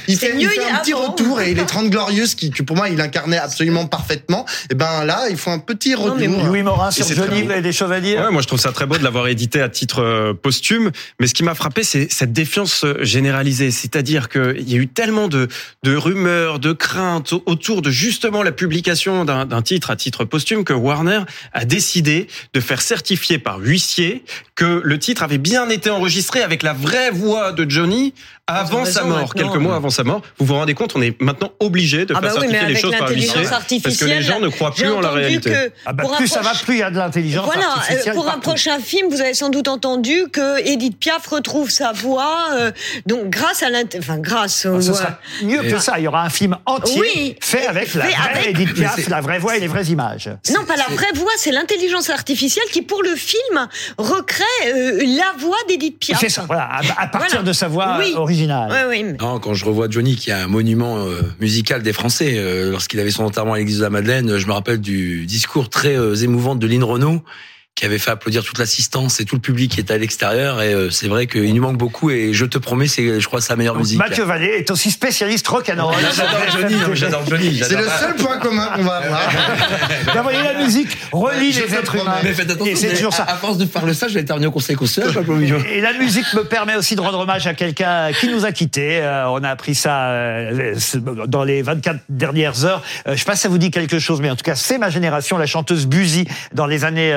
[0.08, 3.38] il, fait, un petit retour et les 30 glorieuses qui, que pour moi, il incarnait
[3.38, 4.46] absolument parfaitement.
[4.70, 6.16] Et ben là, il faut un petit retour.
[6.16, 9.28] Louis Morin sur Johnny, à dire ouais, Moi, je trouve ça très beau de l'avoir
[9.28, 10.90] édité à titre euh, posthume.
[11.20, 13.70] Mais ce qui m'a frappé, c'est cette défiance euh, généralisée.
[13.70, 15.48] C'est-à-dire qu'il y a eu tellement de,
[15.82, 20.72] de rumeurs, de craintes autour de justement la publication d'un titre à titre posthume que
[20.72, 21.20] Warner
[21.52, 26.62] a décidé de faire certifier par huissier que le titre avait bien été enregistré avec
[26.62, 28.14] la vraie voix de Johnny
[28.48, 30.22] avant sa mort, quelques mois avant sa mort.
[30.38, 32.96] Vous vous rendez compte, on est maintenant obligé de ah faire bah certifier les choses
[32.96, 35.52] par huissier parce que les gens ne croient plus en la réalité.
[35.84, 38.14] Ah bah plus ça va, plus il y a de l'intelligence voilà, artificielle.
[38.14, 42.50] Pour un prochain film, vous avez sans doute entendu que Edith Piaf retrouve sa voix,
[42.52, 42.70] euh,
[43.06, 43.66] donc grâce à
[43.98, 44.64] enfin grâce.
[44.66, 45.98] Ah, ce sera mieux que ça.
[45.98, 49.56] Il y aura un film entier fait avec la vraie Edith Piaf, la vraie voix
[49.56, 50.30] et les vraies images.
[50.54, 53.66] Non, pas la vraie voix, c'est l'intelligence artificielle qui, pour le film,
[53.98, 56.20] recrée euh, la voix d'Edith Piaf.
[56.20, 56.44] C'est ça.
[56.46, 58.35] Voilà, à, partir de sa voix originale.
[58.70, 59.16] Oui, oui.
[59.20, 63.10] Non, quand je revois Johnny, qui est un monument euh, musical des Français, lorsqu'il avait
[63.10, 66.66] son enterrement à l'église de la Madeleine, je me rappelle du discours très émouvant de
[66.66, 67.22] Lynn Renault
[67.76, 70.62] qui avait fait applaudir toute l'assistance et tout le public qui était à l'extérieur.
[70.62, 72.10] Et euh, c'est vrai qu'il nous manque beaucoup.
[72.10, 73.98] Et je te promets, c'est, je crois, sa meilleure musique.
[73.98, 75.94] Mathieu Vallée est aussi spécialiste rock and roll.
[76.16, 76.74] j'adore Johnny.
[76.94, 77.60] J'adore Johnny.
[77.62, 79.20] C'est le seul point commun qu'on va avoir.
[80.14, 82.16] Vous voyez, la musique relie les êtres humains.
[82.24, 82.72] Mais faites attention.
[82.72, 83.24] Et c'est toujours ça.
[83.24, 85.62] À force de parler ça, je vais terminer au Conseil constitutionnel.
[85.70, 89.00] Et la musique me permet aussi de rendre hommage à quelqu'un qui nous a quittés.
[89.02, 90.74] Euh, on a appris ça euh,
[91.26, 92.82] dans les 24 dernières heures.
[93.06, 94.88] je sais pas si ça vous dit quelque chose, mais en tout cas, c'est ma
[94.88, 97.12] génération, la chanteuse Buzy dans les années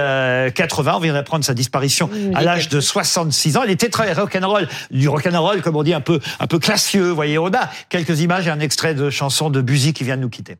[0.50, 0.94] 80.
[0.96, 3.64] On vient d'apprendre sa disparition à l'âge de 66 ans.
[3.64, 7.10] Elle était très rock'n'roll, du rock'n'roll, comme on dit, un peu, un peu classieux.
[7.10, 10.18] Vous voyez, on a quelques images et un extrait de chanson de Buzy qui vient
[10.18, 10.58] de nous quitter.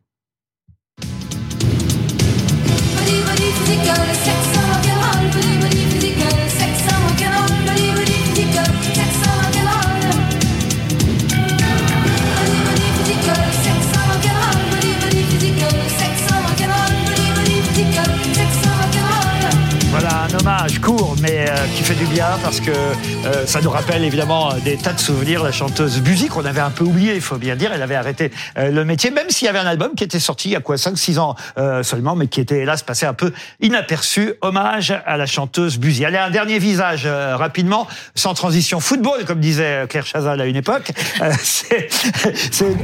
[20.50, 24.52] Hommage court, mais euh, qui fait du bien parce que euh, ça nous rappelle évidemment
[24.66, 25.44] des tas de souvenirs.
[25.44, 28.32] La chanteuse Buzy qu'on avait un peu oublié, il faut bien dire, elle avait arrêté
[28.58, 30.60] euh, le métier, même s'il y avait un album qui était sorti il y a
[30.60, 31.36] quoi 5-6 ans
[31.84, 34.34] seulement, mais qui était hélas passé un peu inaperçu.
[34.42, 36.04] Hommage à la chanteuse Buzy.
[36.04, 38.80] Allez, un dernier visage rapidement, sans transition.
[38.80, 40.92] Football, comme disait Claire Chazal à une époque,
[41.42, 41.90] c'est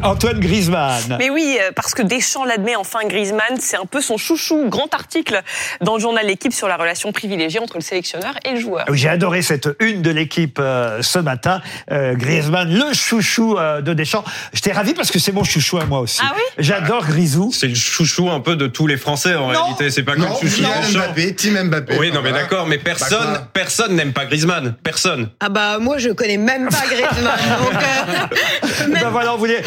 [0.03, 1.17] Antoine Griezmann.
[1.17, 4.69] Mais oui, parce que Deschamps l'admet enfin Griezmann, c'est un peu son chouchou.
[4.69, 5.41] Grand article
[5.81, 8.85] dans le journal L'équipe sur la relation privilégiée entre le sélectionneur et le joueur.
[8.91, 11.61] J'ai adoré cette une de l'équipe euh, ce matin.
[11.91, 14.23] Euh, Griezmann, le chouchou euh, de Deschamps.
[14.53, 16.21] J'étais ravi parce que c'est mon chouchou à moi aussi.
[16.23, 17.51] Ah oui J'adore Grisou.
[17.53, 19.89] C'est le chouchou un peu de tous les Français en réalité.
[19.89, 20.63] C'est pas comme chouchou
[20.93, 21.97] Mbappé, Team Mbappé.
[21.99, 24.75] Oui, non mais d'accord, mais personne, personne n'aime pas Griezmann.
[24.83, 25.29] Personne.
[25.39, 27.35] Ah bah moi je connais même pas Griezmann.
[28.89, 29.63] donc, ben voilà, on voulait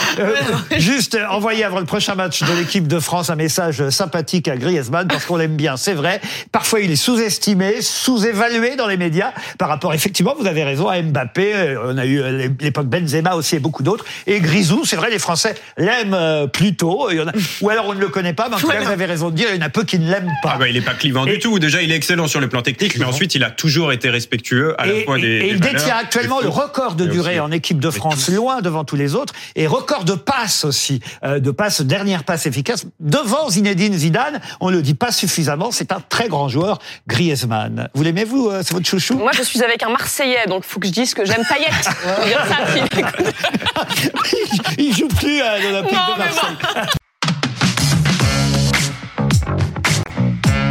[0.76, 5.08] juste envoyer avant le prochain match de l'équipe de France un message sympathique à Griezmann
[5.08, 6.20] parce qu'on l'aime bien, c'est vrai.
[6.52, 11.00] Parfois il est sous-estimé sous-évalué dans les médias par rapport, effectivement, vous avez raison, à
[11.00, 11.54] Mbappé.
[11.54, 14.04] Euh, on a eu euh, l'époque Benzema aussi et beaucoup d'autres.
[14.26, 17.10] Et Grisou, c'est vrai, les Français l'aiment euh, plutôt.
[17.10, 18.80] Il y en a, ou alors on ne le connaît pas, mais en tout cas,
[18.80, 20.52] vous avez raison de dire, il y en a peu qui ne l'aiment pas.
[20.54, 21.58] Ah bah, il n'est pas clivant du tout.
[21.58, 24.74] Déjà, il est excellent sur le plan technique, mais ensuite, il a toujours été respectueux
[24.78, 25.26] à la fois des.
[25.26, 28.96] Et il détient actuellement le record de durée en équipe de France, loin devant tous
[28.96, 34.40] les autres, et record de passes aussi, de passes, dernière passe efficace, devant Zinedine Zidane.
[34.60, 37.57] On le dit pas suffisamment, c'est un très grand joueur, Griezmann.
[37.94, 39.16] Vous l'aimez, vous euh, C'est votre chouchou?
[39.16, 41.68] Moi, je suis avec un Marseillais, donc il faut que je dise que j'aime Payet.
[44.78, 46.56] il joue plus à l'Olympique de Marseille.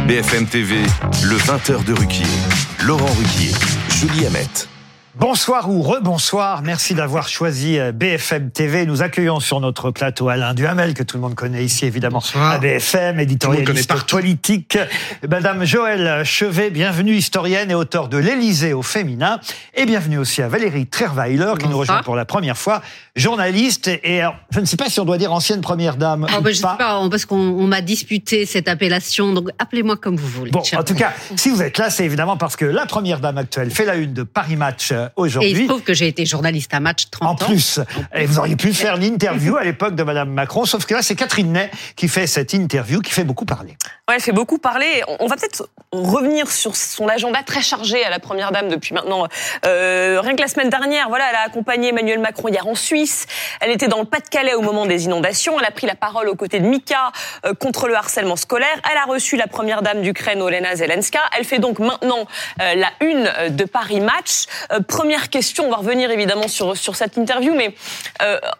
[0.06, 0.76] BFM TV,
[1.24, 2.24] le 20h de Ruquier.
[2.84, 3.52] Laurent Ruquier,
[3.90, 4.77] Julie Hamet.
[5.18, 6.62] Bonsoir ou rebonsoir.
[6.62, 8.86] Merci d'avoir choisi euh, BFM TV.
[8.86, 12.58] Nous accueillons sur notre plateau Alain Duhamel, que tout le monde connaît ici, évidemment, à
[12.58, 14.78] BFM, éditorialiste politique.
[15.28, 19.40] Madame Joëlle Chevet, bienvenue, historienne et auteur de L'Élysée au féminin.
[19.74, 22.80] Et bienvenue aussi à Valérie Trierweiler, qui nous rejoint pour la première fois,
[23.18, 23.88] journaliste.
[23.88, 26.26] Et je ne sais pas si on doit dire ancienne première dame.
[26.36, 26.72] Oh, ben, je pas.
[26.72, 29.32] sais pas, parce qu'on m'a disputé cette appellation.
[29.32, 30.50] Donc appelez-moi comme vous voulez.
[30.50, 33.38] Bon, en tout cas, si vous êtes là, c'est évidemment parce que la première dame
[33.38, 35.50] actuelle fait la une de Paris Match euh, aujourd'hui.
[35.50, 37.32] Et il se trouve que j'ai été journaliste à Match 30 ans.
[37.32, 37.80] En plus,
[38.14, 41.14] et vous auriez pu faire l'interview à l'époque de Madame Macron, sauf que là, c'est
[41.14, 43.76] Catherine Ney qui fait cette interview, qui fait beaucoup parler.
[44.08, 45.02] Ouais, elle fait beaucoup parler.
[45.20, 49.26] On va peut-être revenir sur son agenda très chargé à la Première Dame depuis maintenant.
[49.66, 53.07] Euh, rien que la semaine dernière, voilà, elle a accompagné Emmanuel Macron hier en Suisse
[53.08, 53.26] Suisse.
[53.60, 55.58] Elle était dans le Pas-de-Calais au moment des inondations.
[55.58, 57.12] Elle a pris la parole aux côtés de Mika
[57.44, 58.80] euh, contre le harcèlement scolaire.
[58.90, 61.20] Elle a reçu la première dame d'Ukraine, Olena Zelenska.
[61.36, 62.26] Elle fait donc maintenant
[62.60, 64.46] euh, la une de Paris Match.
[64.86, 67.74] première question, on va revenir évidemment sur, sur cette interview, mais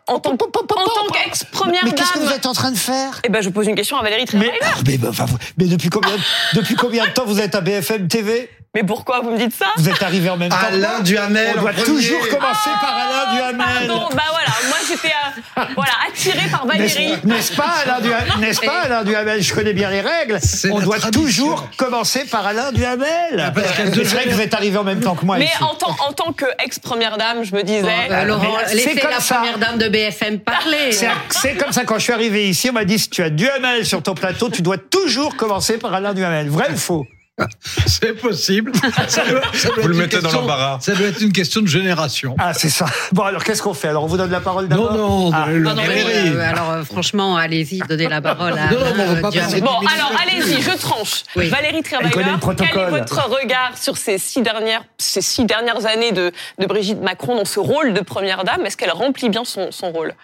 [0.06, 1.92] en tant, qu'ex-première dame...
[1.92, 3.20] Mais qu'est-ce que vous êtes en train de faire?
[3.24, 4.58] Eh ben, je pose une question à Valérie Trierweiler.
[4.86, 5.24] Mais, mais,
[5.58, 6.16] mais depuis, combien,
[6.54, 9.66] depuis combien de temps vous êtes à BFM TV mais pourquoi vous me dites ça
[9.76, 10.56] Vous êtes arrivé en même temps.
[10.68, 11.54] Alain Duhamel.
[11.56, 13.88] On doit toujours commencer par Alain Duhamel.
[13.88, 17.14] Pardon, bah voilà, moi j'étais euh, voilà, attiré par Valérie.
[17.24, 19.42] N'est-ce pas Alain Duhamel N'est-ce pas Alain Duhamel?
[19.42, 20.38] Je connais bien les règles.
[20.70, 23.40] On doit toujours commencer par Alain Duhamel.
[23.40, 25.38] Ah, c'est vrai que vous êtes arrivé en même temps que moi.
[25.38, 27.82] Mais en tant, en tant que ex-première dame, je me disais.
[28.10, 30.92] Euh, Laurent, laissez la première dame de BFM parler.
[31.30, 33.84] C'est comme ça quand je suis arrivé ici, on m'a dit si tu as Duhamel
[33.84, 36.48] sur ton plateau, tu dois toujours commencer par Alain Duhamel.
[36.48, 37.06] Vrai ou faux?
[37.86, 38.72] C'est possible.
[38.72, 40.78] vous le mettez dans l'embarras.
[40.80, 42.34] Ça doit être une question de génération.
[42.38, 42.86] Ah, c'est ça.
[43.12, 43.88] Bon, alors qu'est-ce qu'on fait?
[43.88, 44.92] Alors, on vous donne la parole d'abord?
[44.92, 45.46] Non, non, ah.
[45.50, 48.70] non, euh, alors euh, franchement, allez-y, donnez la parole à.
[48.70, 51.24] Non, non, bon, alors allez-y, je tranche.
[51.34, 56.32] Valérie Trierweiler, quel est votre regard sur ces six dernières, ces six dernières années de,
[56.58, 58.66] de Brigitte Macron dans ce rôle de première dame?
[58.66, 60.14] Est-ce qu'elle remplit bien son, son rôle?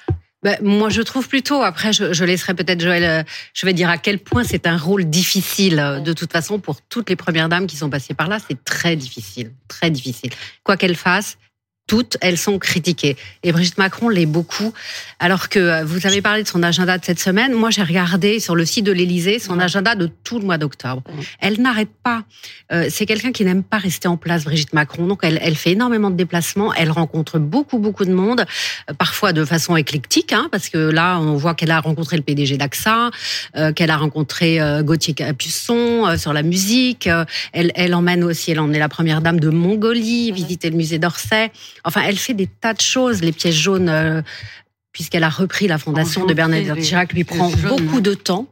[0.45, 1.63] Ben, moi, je trouve plutôt.
[1.63, 3.05] Après, je, je laisserai peut-être Joël.
[3.05, 3.23] Euh,
[3.55, 5.79] je vais dire à quel point c'est un rôle difficile.
[5.79, 8.63] Euh, de toute façon, pour toutes les premières dames qui sont passées par là, c'est
[8.63, 10.31] très difficile, très difficile.
[10.63, 11.39] Quoi qu'elles fassent,
[11.87, 13.17] toutes, elles sont critiquées.
[13.43, 14.73] Et Brigitte Macron l'est beaucoup.
[15.19, 17.53] Alors que euh, vous avez parlé de son agenda de cette semaine.
[17.53, 21.03] Moi, j'ai regardé sur le site de l'Élysée son agenda de tout le mois d'octobre.
[21.41, 22.25] Elle n'arrête pas.
[22.73, 25.07] Euh, c'est quelqu'un qui n'aime pas rester en place, Brigitte Macron.
[25.07, 26.73] Donc, elle, elle, fait énormément de déplacements.
[26.73, 28.47] Elle rencontre beaucoup, beaucoup de monde,
[28.89, 32.23] euh, parfois de façon éclectique, hein, parce que là, on voit qu'elle a rencontré le
[32.23, 33.11] PDG d'AXA,
[33.77, 37.09] qu'elle a rencontré Gauthier Capuçon sur la musique.
[37.53, 41.51] elle, elle emmène aussi, elle emmenait la première dame de Mongolie, visiter le musée d'Orsay.
[41.85, 43.21] Enfin, elle fait des tas de choses.
[43.23, 44.23] Les pièces jaunes, euh,
[44.93, 48.47] puisqu'elle a repris la fondation de Bernadette Chirac, lui prend beaucoup de temps.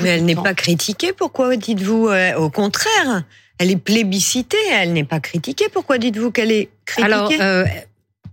[0.00, 1.12] Mais elle n'est pas critiquée.
[1.12, 3.24] Pourquoi dites-vous euh, Au contraire,
[3.58, 4.56] elle est plébiscitée.
[4.72, 5.66] Elle n'est pas critiquée.
[5.72, 7.12] Pourquoi dites-vous qu'elle est critiquée?
[7.12, 7.64] Alors, euh,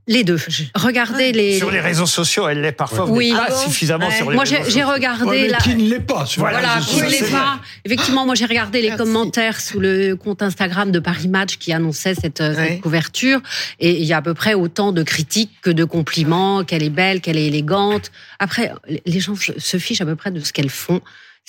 [0.08, 0.40] les deux.
[0.76, 1.38] Regardez ah.
[1.38, 1.58] les.
[1.58, 3.10] Sur les réseaux sociaux, elle l'est parfois.
[3.10, 3.32] Oui.
[3.32, 5.48] Pas ah suffisamment sur les moi, j'ai regardé.
[5.48, 5.58] la...
[5.58, 7.60] Qui ne l'est pas sur Voilà, qui ne l'est pas.
[7.86, 12.16] Effectivement, moi, j'ai regardé les commentaires sous le compte Instagram de Paris Match qui annonçait
[12.16, 13.42] cette, cette couverture.
[13.80, 16.90] Et il y a à peu près autant de critiques que de compliments, qu'elle est
[16.90, 18.12] belle, qu'elle est élégante.
[18.40, 18.72] Après,
[19.06, 21.02] les gens se fichent à peu près de ce qu'elles font.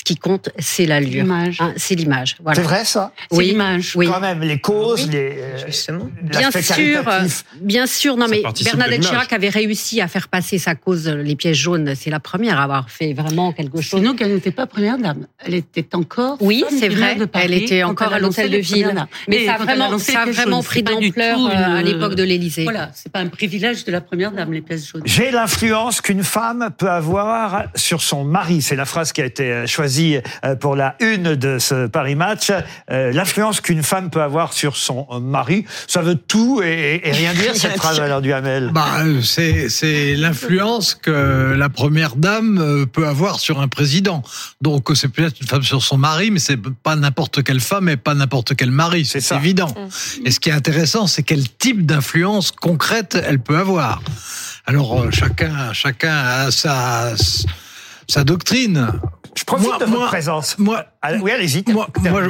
[0.02, 1.24] Ce qui compte, c'est l'allure.
[1.30, 2.36] Hein, c'est l'image.
[2.42, 2.56] Voilà.
[2.56, 3.92] C'est vrai ça Oui, l'image.
[3.94, 4.08] Oui.
[4.08, 5.36] Quand même, les causes, les.
[5.38, 6.10] Euh, Justement.
[6.22, 7.28] Bien sûr, euh,
[7.60, 8.16] bien sûr.
[8.16, 11.94] Non, mais Bernadette Chirac avait réussi à faire passer sa cause, les pièces jaunes.
[11.94, 14.00] C'est la première à avoir fait vraiment quelque chose.
[14.00, 15.28] Sinon, qu'elle n'était pas première dame.
[15.38, 16.36] Elle était encore.
[16.40, 17.16] Oui, c'est vrai.
[17.34, 19.06] elle était encore à l'hôtel de ville.
[19.28, 22.64] Mais ça a vraiment, ça a vraiment pris d'ampleur euh, à l'époque de l'Élysée.
[22.64, 25.02] Voilà, c'est pas un privilège de la première dame, les pièces jaunes.
[25.04, 28.62] J'ai l'influence qu'une femme peut avoir sur son mari.
[28.62, 32.14] C'est la phrase qui a été choisie choisi euh, pour la une de ce Paris
[32.14, 32.52] Match,
[32.90, 35.64] euh, l'influence qu'une femme peut avoir sur son mari.
[35.88, 38.70] Ça veut tout et, rien dire, cette phrase alors du Hamel.
[38.72, 44.22] Bah, c'est l'influence que la première dame euh, peut avoir sur un président.
[44.60, 47.96] Donc c'est peut-être une femme sur son mari, mais c'est pas n'importe quelle femme et
[47.96, 49.04] pas n'importe quel mari.
[49.04, 49.74] C'est évident.
[49.74, 50.26] Mm.
[50.26, 54.00] Et ce qui est intéressant, c'est quel type d'influence concrète elle peut avoir.
[54.64, 57.14] Alors chacun, chacun a sa
[58.06, 58.92] sa doctrine.
[59.34, 60.58] Je profite de votre présence.
[60.58, 60.84] Moi,
[61.22, 61.64] oui, allez-y.
[61.72, 61.88] Moi,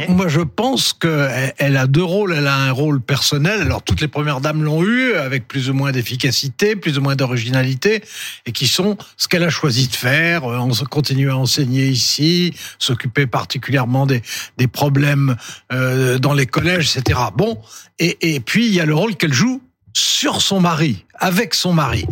[0.08, 2.32] moi, je pense qu'elle a deux rôles.
[2.32, 3.60] Elle a un rôle personnel.
[3.62, 7.16] Alors, toutes les premières dames l'ont eu, avec plus ou moins d'efficacité, plus ou moins
[7.16, 8.04] d'originalité,
[8.46, 13.26] et qui sont ce qu'elle a choisi de faire, euh, continuer à enseigner ici, s'occuper
[13.26, 14.22] particulièrement des,
[14.58, 15.36] des problèmes
[15.72, 17.18] euh, dans les collèges, etc.
[17.36, 17.60] Bon,
[17.98, 19.60] et, et puis il y a le rôle qu'elle joue
[19.92, 22.06] sur son mari, avec son mari.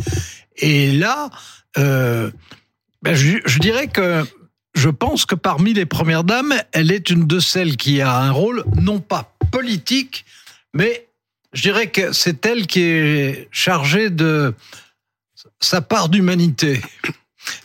[0.56, 1.30] Et là,
[1.78, 2.30] euh,
[3.02, 4.24] ben, je, je, dirais que
[4.74, 8.30] je pense que parmi les premières dames, elle est une de celles qui a un
[8.30, 10.24] rôle non pas politique,
[10.74, 11.06] mais
[11.52, 14.54] je dirais que c'est elle qui est chargée de
[15.60, 16.80] sa part d'humanité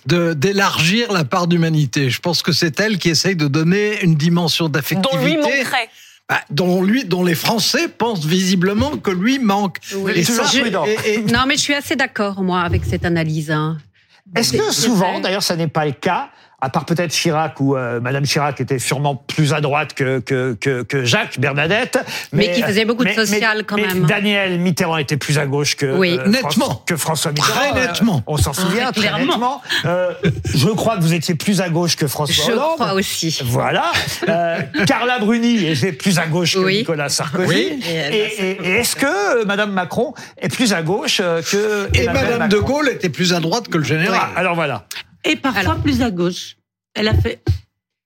[0.05, 2.09] de d'élargir la part d'humanité.
[2.09, 5.17] Je pense que c'est elle qui essaye de donner une dimension d'affectivité.
[5.17, 5.89] Dont lui manquerait.
[6.27, 9.77] Bah, dont lui, dont les Français pensent visiblement que lui manque.
[10.15, 10.43] Et ça,
[11.31, 13.51] Non, mais je suis assez d'accord moi avec cette analyse.
[13.51, 13.77] Hein.
[14.35, 17.99] Est-ce que souvent, d'ailleurs, ça n'est pas le cas, à part peut-être Chirac ou euh,
[17.99, 21.99] Madame Chirac était sûrement plus à droite que que, que, Jacques Bernadette,
[22.31, 24.05] mais, qui faisait beaucoup de social quand même.
[24.05, 26.17] Daniel Mitterrand était plus à gauche que oui.
[26.25, 27.71] nettement que François Mitterrand.
[27.71, 28.23] Très nettement.
[28.27, 29.61] on s'en souvient très nettement.
[29.83, 32.71] je crois que vous étiez plus à gauche que François Hollande.
[32.77, 33.39] Je crois aussi.
[33.45, 33.91] Voilà.
[34.87, 37.47] Carla Bruni était plus à gauche que Nicolas Sarkozy.
[37.47, 37.79] Oui.
[37.87, 43.09] Et, est-ce que Madame Macron est plus à gauche que et Madame de Gaulle était
[43.09, 44.19] plus à droite que le général.
[44.35, 44.85] alors voilà.
[45.25, 46.55] Et parfois plus à gauche.
[46.93, 47.43] Elle a fait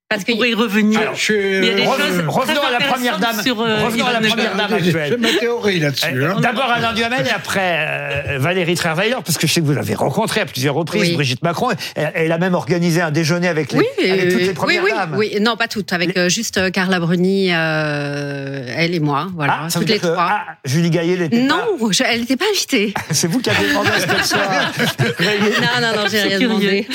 [0.10, 1.00] parce qu'il pourrait y revenir.
[1.02, 3.40] Alors, je, il y a des choses revenons à la première dame.
[3.44, 5.12] Sur, euh, revenons à la première dame actuelle.
[5.12, 6.26] Je ma théorie là-dessus.
[6.26, 6.38] Hein.
[6.42, 9.94] D'abord Alain Duhamel et après euh, Valérie Trierweiler, parce que je sais que vous l'avez
[9.94, 11.70] rencontrée à plusieurs reprises, Brigitte Macron.
[11.94, 15.14] Elle, elle, a même organisé un déjeuner avec, les, avec toutes les premières oui, dames.
[15.16, 19.68] Oui, non, pas toutes, avec euh, juste Carla Bruni, euh, elle et moi, voilà, ah,
[19.72, 20.16] toutes les trois.
[20.18, 22.96] ah, Julie Gaillet l'était Non, je, elle n'était pas invitée.
[23.12, 24.40] C'est vous qui avez demandé à ce qu'elle soit.
[25.20, 26.88] non, non, non, j'ai rien demandé.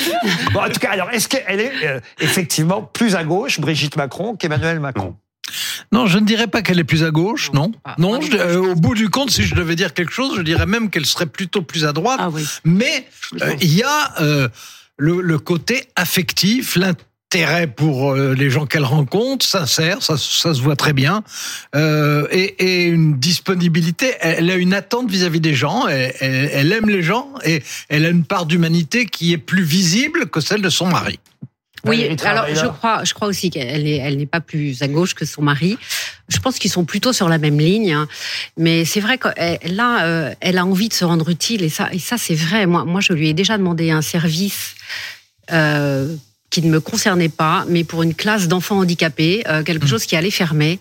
[0.51, 1.71] Bon, en tout cas, alors, est-ce qu'elle est
[2.19, 5.15] effectivement plus à gauche, Brigitte Macron qu'Emmanuel Macron.
[5.91, 7.71] Non, je ne dirais pas qu'elle est plus à gauche, non.
[7.97, 10.89] Non, euh, au bout du compte, si je devais dire quelque chose, je dirais même
[10.89, 12.19] qu'elle serait plutôt plus à droite.
[12.21, 12.29] Ah
[12.63, 13.07] Mais
[13.41, 14.47] euh, il y a euh,
[14.97, 20.93] le, côté affectif, l'intérêt pour les gens qu'elle rencontre, sincère, ça, ça se voit très
[20.93, 21.23] bien,
[21.75, 24.13] et, une disponibilité.
[24.21, 25.87] Elle a une attente vis-à-vis des gens.
[25.87, 30.39] elle aime les gens et elle a une part d'humanité qui est plus visible que
[30.39, 31.19] celle de son mari.
[31.85, 35.13] Oui, alors je crois, je crois aussi qu'elle est, elle n'est pas plus à gauche
[35.13, 35.77] que son mari.
[36.27, 38.07] Je pense qu'ils sont plutôt sur la même ligne, hein.
[38.57, 39.27] mais c'est vrai que
[39.71, 42.65] là, euh, elle a envie de se rendre utile et ça, et ça c'est vrai.
[42.65, 44.75] Moi, moi, je lui ai déjà demandé un service.
[45.51, 46.15] Euh,
[46.51, 49.89] qui ne me concernait pas, mais pour une classe d'enfants handicapés, euh, quelque mmh.
[49.89, 50.79] chose qui allait fermer.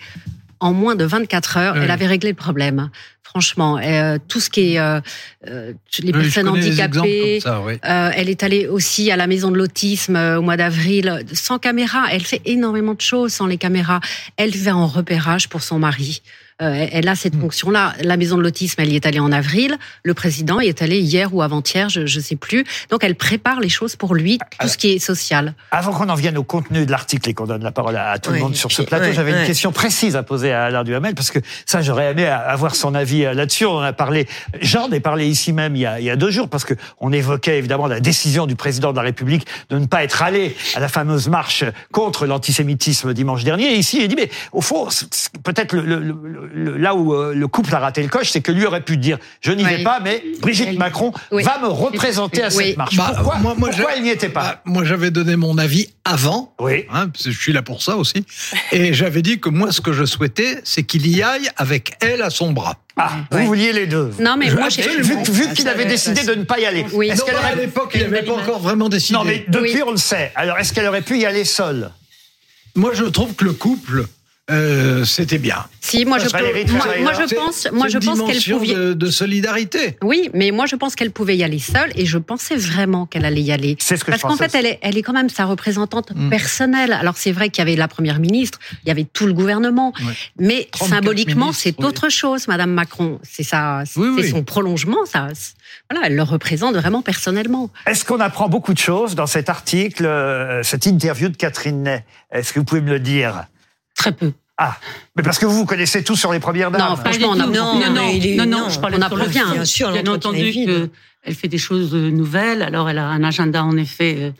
[0.61, 2.91] En moins de 24 heures, elle avait réglé le problème
[3.35, 3.79] franchement.
[3.83, 5.01] Euh, tout ce qui est euh,
[5.49, 7.41] euh les personnes handicapées.
[7.45, 11.59] euh, elle est allée aussi à la maison de l'autisme euh, au mois d'avril, sans
[11.59, 12.05] caméra.
[12.13, 14.01] Elle fait énormément de choses sans les caméras.
[14.37, 16.23] Elle fait en repérage pour son mari.
[16.63, 17.41] Euh, elle a cette mm.
[17.41, 17.95] fonction-là.
[18.03, 19.77] La maison de l'autisme, elle y est allée en avril.
[20.05, 22.65] Le président y est allé hier ou avant-hier, je ne sais plus.
[22.91, 25.55] Donc elle prépare les choses pour lui, tout ce qui est social.
[25.73, 28.31] Avant qu'on en vienne au contenu de l'article et qu'on donne la parole à, tout
[28.31, 31.33] le monde sur ce plateau, j'avais une question précise à poser à Alain Duhamel, parce
[31.33, 33.67] que ça, j'aurais aimé avoir son avis euh, là-dessus.
[33.67, 34.29] On en a parlé,
[34.61, 36.75] j'en ai parlé ici même il y a, il y a deux jours, parce que
[37.01, 40.57] on évoquait évidemment la décision du président de la République de ne pas être allé
[40.77, 43.75] à la fameuse marche contre l'antisémitisme dimanche dernier.
[43.75, 44.89] Et ici, il dit, mais au fond,
[45.43, 46.15] peut-être le
[46.55, 49.19] là où euh, le couple a raté le coche, c'est que lui aurait pu dire
[49.41, 52.97] je n'y vais pas, mais Brigitte Macron va me représenter à cette marche.
[52.97, 56.55] Bah, pourquoi, moi, il n'y était pas bah, Moi, j'avais donné mon avis avant.
[56.61, 56.85] Oui.
[56.93, 58.25] Hein, je suis là pour ça aussi.
[58.73, 62.23] Et j'avais dit que moi, ce que je souhaitais, c'est qu'il y aille avec elle
[62.23, 62.77] à son bras.
[62.97, 64.13] Ah, vous vouliez les deux.
[64.21, 66.87] Non, mais moi, vu, qu'il avait décidé de ne pas y aller.
[66.93, 67.09] Oui.
[67.09, 69.15] Est-ce qu'elle à l'époque, il n'avait pas encore vraiment décidé.
[69.15, 70.33] Non, mais depuis, on le sait.
[70.37, 71.91] Alors, est-ce qu'elle aurait pu y aller seule?
[72.77, 74.07] Moi, je trouve que le couple
[74.51, 75.65] euh, c'était bien.
[75.81, 76.29] Si, moi je,
[77.03, 79.97] moi, je pense, moi je pense qu'elle pouvait de, de, solidarité.
[80.03, 83.25] Oui, mais moi je pense qu'elle pouvait y aller seule et je pensais vraiment qu'elle
[83.25, 83.77] allait y aller.
[83.81, 86.29] C'est ce que Parce qu'en fait, elle est, elle est quand même sa représentante mm.
[86.29, 86.93] personnelle.
[86.93, 89.95] Alors c'est vrai qu'il y avait la première ministre, il y avait tout le gouvernement,
[90.39, 93.21] mais symboliquement c'est autre chose, Madame Macron.
[93.23, 95.29] C'est ça, c'est son prolongement, ça.
[95.91, 97.71] Voilà, elle le représente vraiment personnellement.
[97.87, 102.05] Est-ce qu'on apprend beaucoup de choses dans cet article, euh, cette interview de Catherine Ney?
[102.31, 103.47] Est-ce que vous pouvez me le dire?
[103.95, 104.33] Très peu.
[104.57, 104.77] Ah,
[105.17, 106.81] mais parce que vous, vous connaissez tout sur les premières dames.
[106.81, 109.51] Non, franchement, on non, non, non, non, non, je parle on apprend bien.
[109.53, 112.63] Bien sûr, bien entendu qu'elle fait des choses euh, nouvelles.
[112.63, 114.31] Alors, elle a un agenda en effet euh,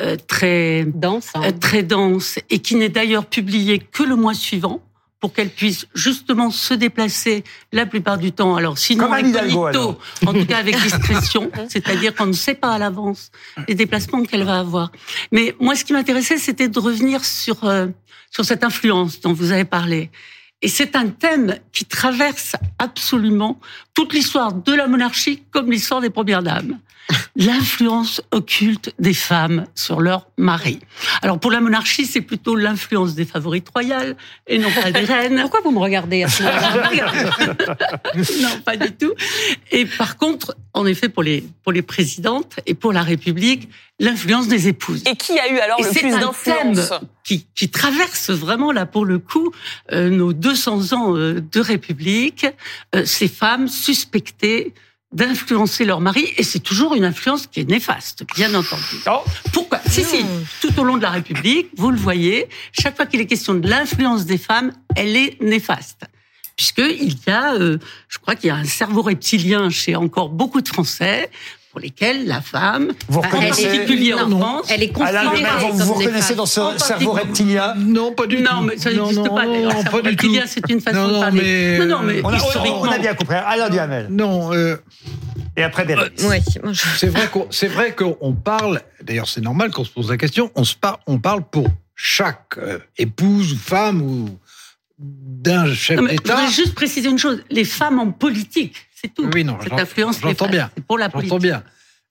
[0.00, 1.42] euh très dense, hein.
[1.44, 4.82] euh, très dense, et qui n'est d'ailleurs publié que le mois suivant
[5.20, 8.56] pour qu'elle puisse justement se déplacer la plupart du temps.
[8.56, 13.30] Alors sinon incognito, en tout cas avec discrétion, c'est-à-dire qu'on ne sait pas à l'avance
[13.68, 14.90] les déplacements qu'elle va avoir.
[15.30, 17.88] Mais moi, ce qui m'intéressait, c'était de revenir sur euh,
[18.30, 20.10] sur cette influence dont vous avez parlé.
[20.62, 23.58] Et c'est un thème qui traverse absolument
[23.94, 26.78] toute l'histoire de la monarchie comme l'histoire des premières dames.
[27.36, 30.80] L'influence occulte des femmes sur leur mari.
[31.22, 34.16] Alors pour la monarchie, c'est plutôt l'influence des favorites royales
[34.46, 35.36] et non pas des reines.
[35.40, 36.42] Pourquoi vous me regardez à ce
[38.42, 39.12] Non, pas du tout.
[39.70, 43.68] Et par contre, en effet, pour les pour les présidentes et pour la République,
[43.98, 45.02] l'influence des épouses.
[45.06, 46.92] Et qui a eu alors le plus d'influence?
[47.30, 49.52] qui, qui traverse vraiment là pour le coup
[49.92, 52.46] euh, nos 200 ans euh, de République,
[52.94, 54.74] euh, ces femmes suspectées
[55.12, 58.96] d'influencer leur mari, et c'est toujours une influence qui est néfaste, bien entendu.
[59.08, 59.24] Oh.
[59.52, 59.80] Pourquoi?
[59.88, 60.24] Si, si,
[60.60, 63.68] tout au long de la République, vous le voyez, chaque fois qu'il est question de
[63.68, 66.02] l'influence des femmes, elle est néfaste.
[66.54, 67.78] Puisqu'il y a, euh,
[68.08, 71.30] je crois qu'il y a un cerveau reptilien chez encore beaucoup de Français,
[71.70, 75.94] pour lesquelles la femme, vous reconnaissez, en particulier en France, elle est considérée Vous, vous
[75.94, 78.42] reconnaissez dans ce cerveau reptilien Non, pas du tout.
[78.42, 79.46] Non, mais ça n'existe pas.
[79.46, 80.34] Non, non, pas du tout.
[80.46, 81.42] c'est une façon de parler.
[81.42, 81.78] Mais...
[81.78, 83.36] Non, non, mais on, a, on, a, bien compris.
[83.36, 84.08] Alain Duhamel.
[84.10, 84.52] Non.
[84.52, 84.76] Euh...
[85.56, 86.24] Et après, Bérénice.
[86.24, 86.40] Ouais,
[86.96, 88.82] c'est vrai qu'on c'est vrai qu'on parle.
[89.02, 90.50] D'ailleurs, c'est normal qu'on se pose la question.
[90.56, 94.28] On se parle, on parle pour chaque euh, épouse ou femme ou
[94.98, 96.14] d'un chef d'État.
[96.24, 97.42] Je voudrais juste préciser une chose.
[97.50, 99.28] Les femmes en politique, c'est tout.
[99.32, 100.70] Oui, non, Cette influence, j'entends bien.
[100.86, 101.30] pour la politique.
[101.30, 101.62] J'entends bien.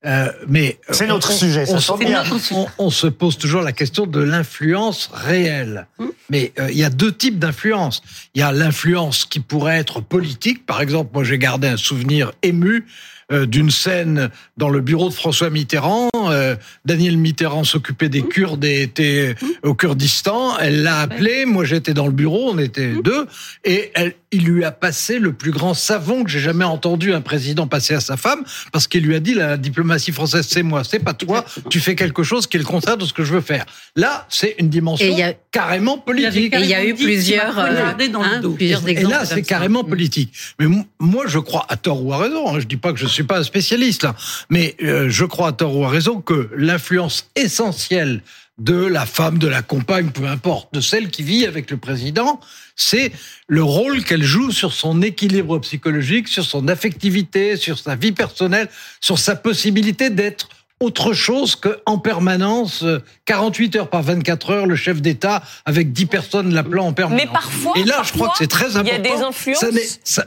[0.05, 1.65] Euh, mais c'est notre sujet.
[1.65, 2.23] Ça on, bien.
[2.51, 5.87] On, on, se pose toujours la question de l'influence réelle.
[5.99, 6.13] Hum.
[6.29, 8.01] Mais euh, il y a deux types d'influence.
[8.33, 10.65] Il y a l'influence qui pourrait être politique.
[10.65, 15.13] Par exemple, moi j'ai gardé un souvenir ému euh, d'une scène dans le bureau de
[15.13, 16.09] François Mitterrand.
[16.15, 16.55] Euh,
[16.85, 20.57] Daniel Mitterrand s'occupait des Kurdes et était au Kurdistan.
[20.59, 21.45] Elle l'a appelé.
[21.45, 22.51] Moi, j'étais dans le bureau.
[22.51, 23.27] On était deux.
[23.63, 27.21] Et elle, il lui a passé le plus grand savon que j'ai jamais entendu un
[27.21, 30.83] président passer à sa femme parce qu'il lui a dit la diplomatie française, c'est moi,
[30.83, 31.45] c'est pas toi.
[31.69, 33.65] Tu fais quelque chose qui est le contraire de ce que je veux faire.
[33.95, 35.15] Là, c'est une dimension
[35.51, 36.53] carrément politique.
[36.53, 39.13] Et il y a eu plusieurs, euh, hein, plusieurs exemples.
[39.13, 40.31] Et là, c'est carrément politique.
[40.59, 40.67] Mais
[40.99, 42.49] moi, je crois à tort ou à raison.
[42.49, 44.07] Hein, je dis pas que je suis pas un spécialiste
[44.49, 48.21] mais euh, je crois à tort ou à raison que l'influence essentielle
[48.59, 52.41] de la femme, de la compagne, peu importe, de celle qui vit avec le président,
[52.75, 53.11] c'est
[53.47, 58.67] le rôle qu'elle joue sur son équilibre psychologique, sur son affectivité, sur sa vie personnelle,
[58.99, 60.49] sur sa possibilité d'être
[60.79, 62.85] autre chose qu'en permanence,
[63.25, 67.25] 48 euh, heures par 24 heures, le chef d'État avec 10 personnes l'appelant en permanence.
[67.25, 68.95] Mais parfois, et là, je crois que c'est très important.
[68.97, 69.65] Il y a des influences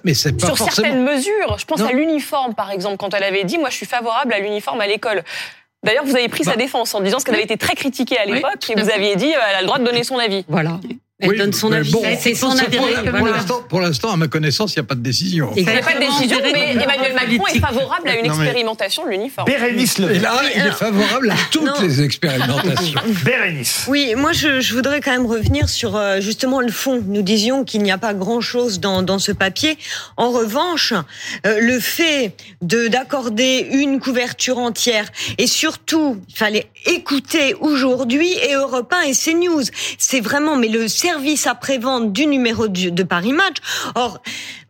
[0.04, 0.86] mais c'est pas sur forcément...
[0.86, 1.58] certaines mesures.
[1.58, 4.40] Je pense à l'uniforme, par exemple, quand elle avait dit, moi, je suis favorable à
[4.40, 5.22] l'uniforme à l'école.
[5.84, 6.56] D'ailleurs, vous avez pris sa bah.
[6.56, 9.34] défense en disant ce qu'elle avait été très critiquée à l'époque et vous aviez dit,
[9.34, 10.44] euh, elle a le droit de donner son avis.
[10.48, 10.78] Voilà.
[11.22, 11.94] Elle donne son avis.
[12.20, 12.78] c'est son avis.
[13.68, 15.50] Pour l'instant, à ma connaissance, il n'y a pas de décision.
[15.56, 19.10] Il n'y a pas de décision, mais Emmanuel Macron est favorable à une expérimentation de
[19.10, 19.46] l'uniforme.
[19.46, 23.00] Bérénice Et là, il est favorable à toutes les expérimentations.
[23.24, 23.86] Bérénice.
[23.88, 27.02] Oui, moi, je, voudrais quand même revenir sur euh, justement le fond.
[27.06, 29.78] Nous disions qu'il n'y a pas grand-chose dans, dans ce papier.
[30.16, 30.92] En revanche,
[31.46, 35.06] euh, le fait de d'accorder une couverture entière
[35.38, 39.62] et surtout, il fallait écouter aujourd'hui et Europe 1 et CNews.
[39.98, 43.56] C'est vraiment, mais le service après-vente du numéro de Paris Match.
[43.94, 44.22] Or,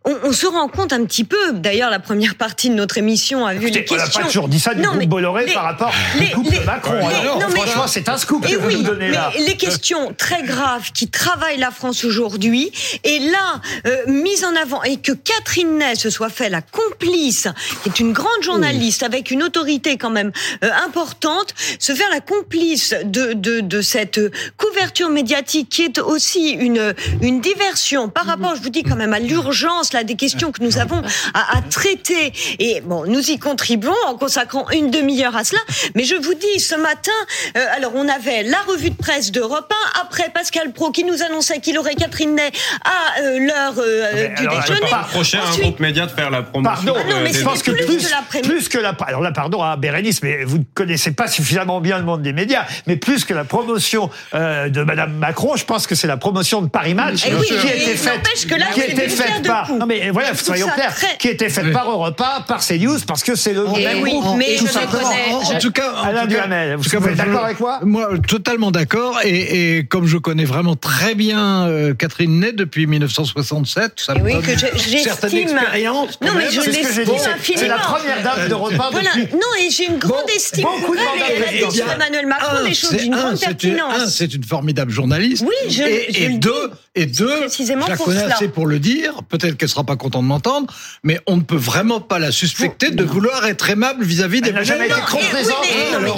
[0.05, 3.53] on, se rend compte un petit peu, d'ailleurs la première partie de notre émission a
[3.53, 3.95] vu les questions...
[3.95, 6.99] On n'a pas toujours dit ça du groupe Bolloré par rapport au couple Macron.
[7.39, 9.31] non, franchement, c'est un scoop que vous nous donnez là.
[9.37, 12.71] les questions très graves qui travaillent la France aujourd'hui,
[13.03, 17.47] et là, euh, mise en avant, et que Catherine Ney se soit fait la complice,
[17.83, 20.31] qui est une grande journaliste avec une autorité quand même
[20.63, 24.19] euh, importante, se faire la complice de, de, de cette
[24.57, 29.13] couverture médiatique qui est aussi une, une diversion par rapport, je vous dis quand même,
[29.13, 31.01] à l'urgence là des questions que nous avons
[31.33, 32.33] à, traiter.
[32.59, 35.61] Et bon, nous y contribuons en consacrant une demi-heure à cela.
[35.95, 37.11] Mais je vous dis, ce matin,
[37.57, 41.21] euh, alors on avait la revue de presse d'Europe 1, après Pascal Pro qui nous
[41.23, 42.51] annonçait qu'il aurait Catherine Ney
[42.83, 44.89] à euh, l'heure euh, du alors, déjeuner.
[44.89, 46.93] Pas reprocher à un groupe média de faire la promotion.
[46.93, 50.21] Pardon, non, mais je pense que plus, plus que la alors là pardon à Bérénice,
[50.23, 53.43] mais vous ne connaissez pas suffisamment bien le monde des médias, mais plus que la
[53.43, 57.53] promotion de Madame Macron, je pense que c'est la promotion de Paris Match eh qui
[57.67, 61.27] a été faite, que là, qui était faite par non mais voilà, soyons clairs, qui
[61.27, 64.37] était faite par Europa, par CNews, parce que c'est le même oui, groupe.
[64.37, 65.09] Mais tout simplement.
[65.09, 69.19] En, tout cas, Alain Duhamel, vous, êtes d'accord avec moi Moi, totalement d'accord.
[69.25, 74.21] Et, et, comme je connais vraiment très bien euh, Catherine Ney depuis 1967, ça me
[74.21, 74.57] oui, donne que
[75.03, 76.19] certaines expériences.
[76.21, 77.37] Non, mais je l'estime infiniment.
[77.37, 79.09] C'est la première dame de repas voilà.
[79.15, 79.33] depuis...
[79.33, 82.95] Non, et j'ai une grande estime beaucoup de elle a dit Emmanuel Macron des choses
[82.95, 84.05] d'une grande pertinence.
[84.07, 85.43] c'est une formidable journaliste.
[85.45, 89.23] Oui, je, et, deux, et deux, je la connais assez pour le dire.
[89.23, 90.71] Peut-être qu'elle sera pas contente de m'entendre,
[91.03, 94.49] mais on ne peut vraiment pas la suspecter de vouloir être aimable vis-à-vis des.
[94.49, 95.65] Elle n'a jamais été complaisante.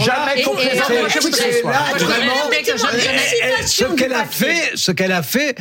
[0.05, 0.91] Jamais complaisante.
[3.65, 5.55] Ce qu'elle a fait, ce qu'elle a fait,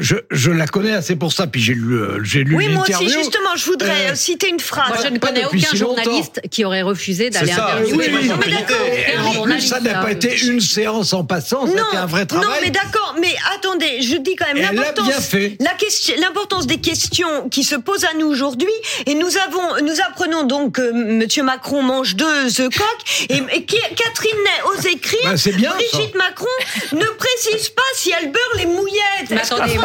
[0.00, 2.84] je, je, la connais assez pour ça, puis j'ai lu, euh, j'ai lu Oui, moi
[2.88, 4.88] aussi, justement, je voudrais euh, citer une phrase.
[4.88, 8.10] Moi, je ne connais aucun journaliste qui aurait refusé d'aller interviewer.
[8.12, 12.48] Oui, en plus, ça n'a pas été une séance en passant, c'était un vrai travail.
[12.48, 17.48] Non, mais d'accord, mais attendez, je dis quand même l'importance, la question, l'importance des questions
[17.50, 18.68] qui se posent à nous aujourd'hui,
[19.06, 23.64] et nous avons, nous apprenons donc que Monsieur Macron mange deux œufs coq, et, et
[23.64, 26.46] Catherine Ney ose écrire, bah, bien, Brigitte Macron
[26.92, 29.30] ne précise pas si elle beurre les mouillettes.
[29.30, 29.76] Mais attendez,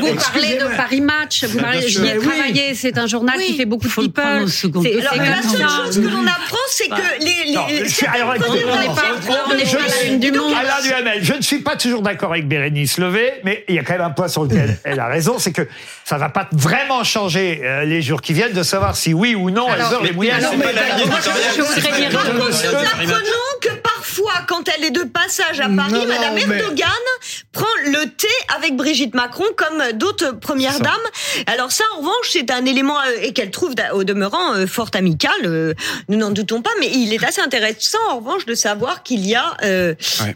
[0.00, 3.64] vous parlez de Paris Match, vous parlez, j'y ai travaillé, c'est un journal qui fait
[3.64, 4.40] beaucoup de people.
[4.42, 10.52] la seule chose que l'on apprend, c'est que les, on n'est pas une du monde.
[10.58, 13.82] Alain Duhamel, je ne suis pas toujours d'accord avec Bérénice Levé, mais il y a
[13.82, 15.66] quand même un point sur lequel elle a raison, c'est que
[16.04, 19.50] ça va pas vraiment changer euh, les jours qui viennent de savoir si oui ou
[19.50, 20.42] non elles ont les moyens.
[20.42, 22.20] Je voudrais dire
[23.60, 23.68] que
[24.46, 26.88] quand elle est de passage à Paris, Madame Erdogan
[27.52, 30.92] prend le thé avec Brigitte Macron comme d'autres premières dames.
[31.46, 34.90] Alors ça, en revanche, c'est un élément euh, et qu'elle trouve au demeurant euh, fort
[34.94, 35.74] amical.
[36.08, 39.34] nous n'en doutons pas, mais il est assez intéressant, en revanche, de savoir qu'il y
[39.34, 39.56] a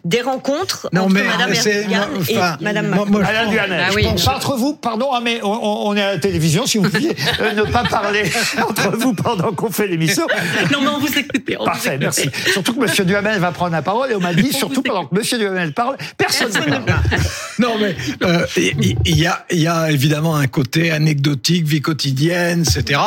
[0.05, 3.22] des rencontres entre Madame Erdogan et Madame Macron.
[3.24, 4.07] Alain Duhamel, ah oui.
[4.07, 7.16] entre vous, pardon, hein, mais on, est à la télévision, si vous pouviez
[7.55, 8.31] ne pas parler
[8.68, 10.26] entre vous pendant qu'on fait l'émission.
[10.72, 11.43] Non, mais on vous écoute.
[11.64, 12.31] Parfait, merci.
[12.53, 13.07] Surtout que M.
[13.07, 15.39] Duhamel va prendre la parole et on m'a dit, surtout pendant que M.
[15.39, 17.03] Duhamel parle, personne ne parle.
[17.59, 22.99] Non, mais euh, il y, a, y a évidemment un côté anecdotique, vie quotidienne, etc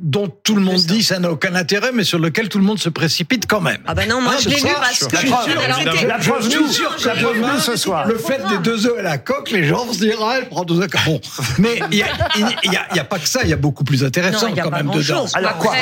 [0.00, 2.78] dont tout le monde dit ça n'a aucun intérêt, mais sur lequel tout le monde
[2.78, 3.82] se précipite quand même.
[3.86, 6.06] Ah ben non, moi je l'ai lu parce que...
[6.06, 8.06] La preuve, nous, ce soir.
[8.06, 10.48] Le fait des deux œufs à la coque, les gens vont se dire, ah, elle
[10.48, 10.90] prend deux œufs.
[11.04, 11.20] Bon,
[11.58, 14.70] mais il n'y a, a, pas que ça, il y a beaucoup plus intéressant quand
[14.70, 15.26] même dedans.
[15.34, 15.74] Alors quoi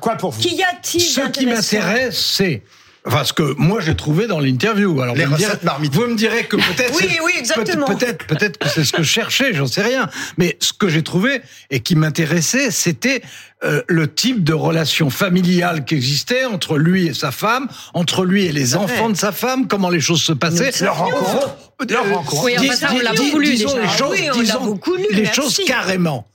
[0.00, 2.62] Quoi pour vous a-t-il Ce qui m'intéresse, c'est
[3.06, 5.00] Enfin, ce que moi j'ai trouvé dans l'interview.
[5.00, 6.94] Alors, Les vous, me vous me direz que peut-être.
[7.00, 7.86] oui, oui, exactement.
[7.86, 10.10] Peut-être, peut-être que c'est ce que je cherchais, j'en sais rien.
[10.36, 11.40] Mais ce que j'ai trouvé
[11.70, 13.22] et qui m'intéressait, c'était
[13.64, 18.44] euh, le type de relation familiale qui existait entre lui et sa femme, entre lui
[18.44, 20.70] et les enfants de sa femme, comment les choses se passaient.
[20.84, 21.56] Leur rencontre.
[21.88, 22.44] Leur rencontre.
[22.44, 25.58] Oui, enfin, on l'a beaucoup lu disons les choses, oui, disons beaucoup lu, les choses
[25.66, 26.26] carrément.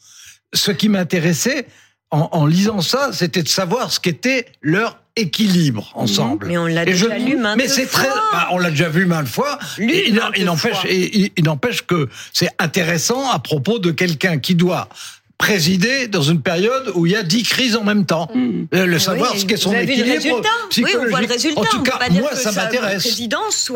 [0.54, 1.68] Ce qui m'intéressait
[2.12, 6.48] en, en lisant ça, c'était de savoir ce qu'était leur équilibre ensemble.
[6.48, 9.28] Mais on l'a déjà lu maintes Mais c'est très, bah, on l'a déjà vu maintes
[9.28, 9.58] fois.
[9.78, 14.90] il, il, n'empêche, il, il n'empêche que c'est intéressant à propos de quelqu'un qui doit
[15.38, 18.30] présider dans une période où il y a dix crises en même temps.
[18.34, 18.66] Hmm.
[18.72, 20.42] Le, savoir ce qu'est son équilibre
[20.78, 21.62] Oui, on voit le résultat.
[21.62, 23.22] En tout cas, moi, ça m'intéresse.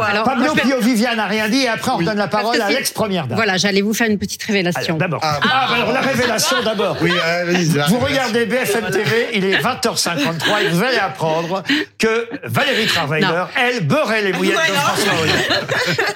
[0.02, 2.92] Alors, Pablo Pio Viviane n'a rien dit et après on donne la parole à Alex
[2.92, 3.36] Première Dame.
[3.36, 4.98] Voilà, j'allais vous faire une petite révélation.
[4.98, 5.20] D'abord.
[5.24, 6.98] Ah, ah, alors la révélation d'abord.
[7.10, 7.12] Oui,
[7.88, 11.64] vous regardez BFM TV, il est 20h53 et vous allez apprendre
[11.98, 15.36] que Valérie Travailer, elle beurrait les mouillettes de François Hollande.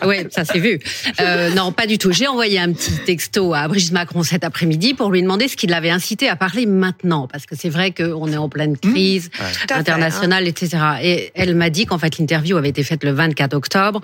[0.05, 0.79] Oui, ça s'est vu.
[1.21, 2.11] Euh, non, pas du tout.
[2.11, 5.67] J'ai envoyé un petit texto à Brigitte Macron cet après-midi pour lui demander ce qui
[5.67, 8.93] l'avait incité à parler maintenant, parce que c'est vrai qu'on est en pleine mmh.
[8.93, 9.29] crise
[9.69, 10.77] internationale, etc.
[11.01, 14.01] Et elle m'a dit qu'en fait l'interview avait été faite le 24 octobre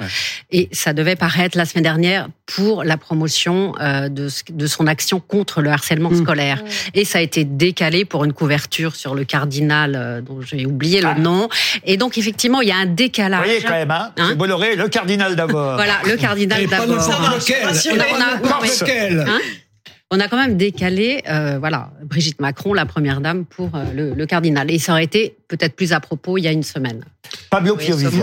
[0.52, 5.20] et ça devait paraître la semaine dernière pour la promotion euh, de, de son action
[5.20, 6.24] contre le harcèlement mmh.
[6.24, 6.64] scolaire.
[6.94, 11.02] Et ça a été décalé pour une couverture sur le cardinal euh, dont j'ai oublié
[11.02, 11.20] le ah.
[11.20, 11.50] nom.
[11.86, 13.42] Et donc effectivement, il y a un décalage.
[13.42, 15.76] Vous voyez quand même, hein, hein Bolloré, le cardinal d'abord.
[15.76, 16.98] Voilà, le cardinal d'abord.
[16.98, 17.60] Lequel
[18.16, 18.40] on a
[20.18, 24.72] quand même décalé, euh, voilà, Brigitte Macron, la première dame, pour euh, le, cardinal.
[24.72, 27.04] Et ça aurait été peut-être plus à propos il y a une semaine.
[27.52, 27.78] Pablo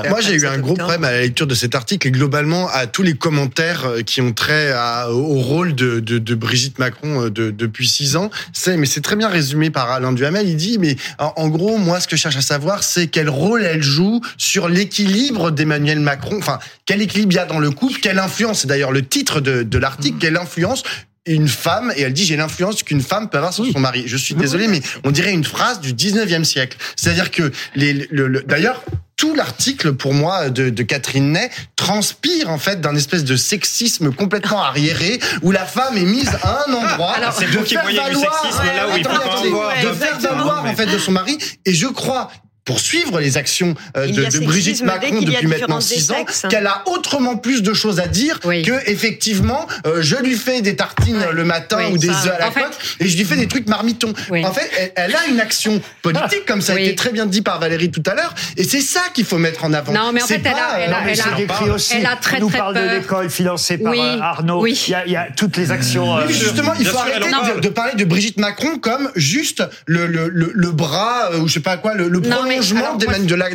[0.09, 2.89] Moi, j'ai eu un gros problème à la lecture de cet article et globalement à
[2.89, 4.75] tous les commentaires euh, qui ont trait
[5.09, 8.31] au rôle de, Brigitte Macron depuis six ans.
[8.53, 10.49] C'est, mais c'est très bien résumé par Alain Duhamel.
[10.49, 13.63] Il dit, mais en, gros, moi, ce que je cherche à savoir, c'est quel rôle
[13.63, 16.37] elle joue sur l'équilibre d'Emmanuel Macron.
[16.39, 19.41] Enfin, quel équilibre il y a dans le couple, quelle influence, c'est d'ailleurs le titre
[19.41, 20.83] de, de l'article, quelle influence
[21.27, 24.05] une femme et elle dit j'ai l'influence qu'une femme peut avoir sur son mari.
[24.07, 26.77] Je suis désolé, mais on dirait une phrase du 19e siècle.
[26.97, 28.83] C'est-à-dire que les, le, d'ailleurs,
[29.17, 34.13] tout l'article pour moi de, de, Catherine Ney transpire en fait d'un espèce de sexisme
[34.13, 37.99] complètement arriéré où la femme est mise à un endroit Alors, c'est vous qui voyez
[38.11, 41.39] du sexisme là où de faire valoir en fait de son mari.
[41.65, 42.31] Et je crois
[42.67, 46.83] pour suivre les actions euh, de, de, Brigitte Macron depuis maintenant six ans, qu'elle a
[46.87, 51.45] autrement plus de choses à dire que effectivement, euh, je lui fais des tartines le
[51.45, 54.13] matin ou des œufs à la coque et je lui fais des trucs marmitons.
[54.31, 57.61] En fait, elle, a une action politique, comme ça a été très bien dit par
[57.61, 59.93] Valérie tout à l'heure, et c'est ça qu'il faut mettre en avant.
[59.93, 62.51] Non, mais en fait, elle a, elle a, elle a, aussi, elle a très, nous
[62.51, 64.67] parle de l'école financée par euh, Arnaud.
[64.67, 66.27] Il y, a, il y, a, toutes les actions.
[66.29, 67.29] justement, il faut arrêter
[67.61, 71.77] de, parler de Brigitte Macron comme juste le, le, le, bras ou je sais pas
[71.77, 72.21] quoi, le, le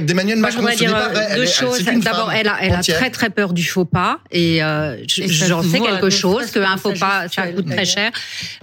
[0.02, 0.68] d'Emmanuel Macron.
[0.72, 0.96] je dire
[1.36, 1.84] deux choses.
[1.84, 5.80] D'abord, elle a, elle a très très peur du faux pas et euh, j'en sais
[5.80, 8.12] quelque chose qu'un faux pas ça coûte très cher.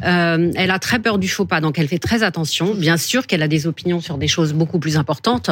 [0.05, 2.75] Euh, elle a très peur du faux pas, donc elle fait très attention.
[2.75, 5.51] Bien sûr qu'elle a des opinions sur des choses beaucoup plus importantes,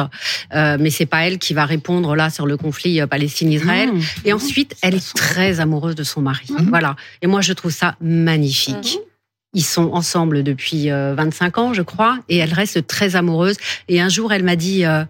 [0.53, 3.91] euh, mais c'est pas elle qui va répondre là sur le conflit euh, Palestine-Israël.
[3.91, 4.01] Mmh.
[4.25, 6.47] Et ensuite, elle est très amoureuse de son mari.
[6.49, 6.69] Mmh.
[6.69, 6.95] Voilà.
[7.21, 8.99] Et moi, je trouve ça magnifique.
[8.99, 9.16] Mmh.
[9.57, 13.57] Ils sont ensemble depuis 25 euh, ans, je crois, et elle reste très amoureuse.
[13.87, 15.03] Et un jour, elle m'a dit, euh,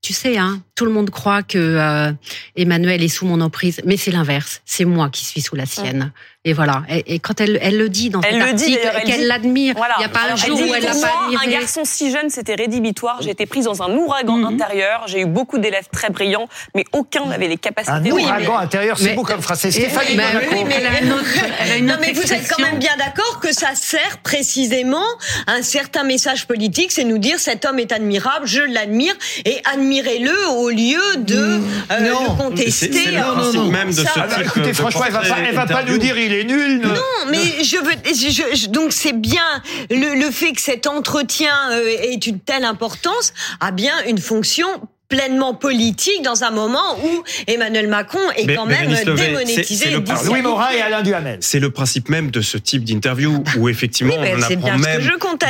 [0.00, 2.10] tu sais, hein, tout le monde croit que euh,
[2.56, 4.62] Emmanuel est sous mon emprise, mais c'est l'inverse.
[4.64, 6.10] C'est moi qui suis sous la sienne.
[6.46, 6.84] Et voilà.
[6.88, 10.08] Et, quand elle, elle le dit dans elle cet article, qu'elle l'admire, il n'y a
[10.08, 11.46] pas un jour où elle l'a pas admiré.
[11.46, 13.20] Un garçon si jeune, c'était rédhibitoire.
[13.20, 14.46] J'ai été prise dans un ouragan mhm.
[14.46, 15.02] intérieur.
[15.06, 17.94] J'ai eu beaucoup d'élèves très brillants, mais aucun n'avait les capacités.
[17.94, 19.60] Un ouragan intérieur, c'est beau comme phrase.
[19.60, 21.26] C'est Stéphanie bah oui, mais elle a une autre,
[21.60, 25.04] elle a une non, mais vous êtes quand même bien d'accord que ça sert précisément
[25.46, 29.14] un certain message politique, c'est nous dire cet homme est admirable, je l'admire,
[29.44, 31.60] et admirez-le au lieu de euh,
[31.90, 32.92] le contester.
[32.92, 35.82] C'est le non, même de ce type Écoutez, franchement, elle va pas, elle va pas
[35.84, 36.80] nous dire il est nul.
[36.80, 41.88] Non, mais je veux, je, donc c'est bien le, le, fait que cet entretien euh,
[41.88, 44.68] ait une telle importance a bien une fonction
[45.10, 49.90] pleinement politique dans un moment où Emmanuel Macron est quand même démonétisé.
[50.24, 51.38] Louis Morin et Alain Duhamel.
[51.40, 55.02] C'est le principe même de ce type d'interview où effectivement on apprend même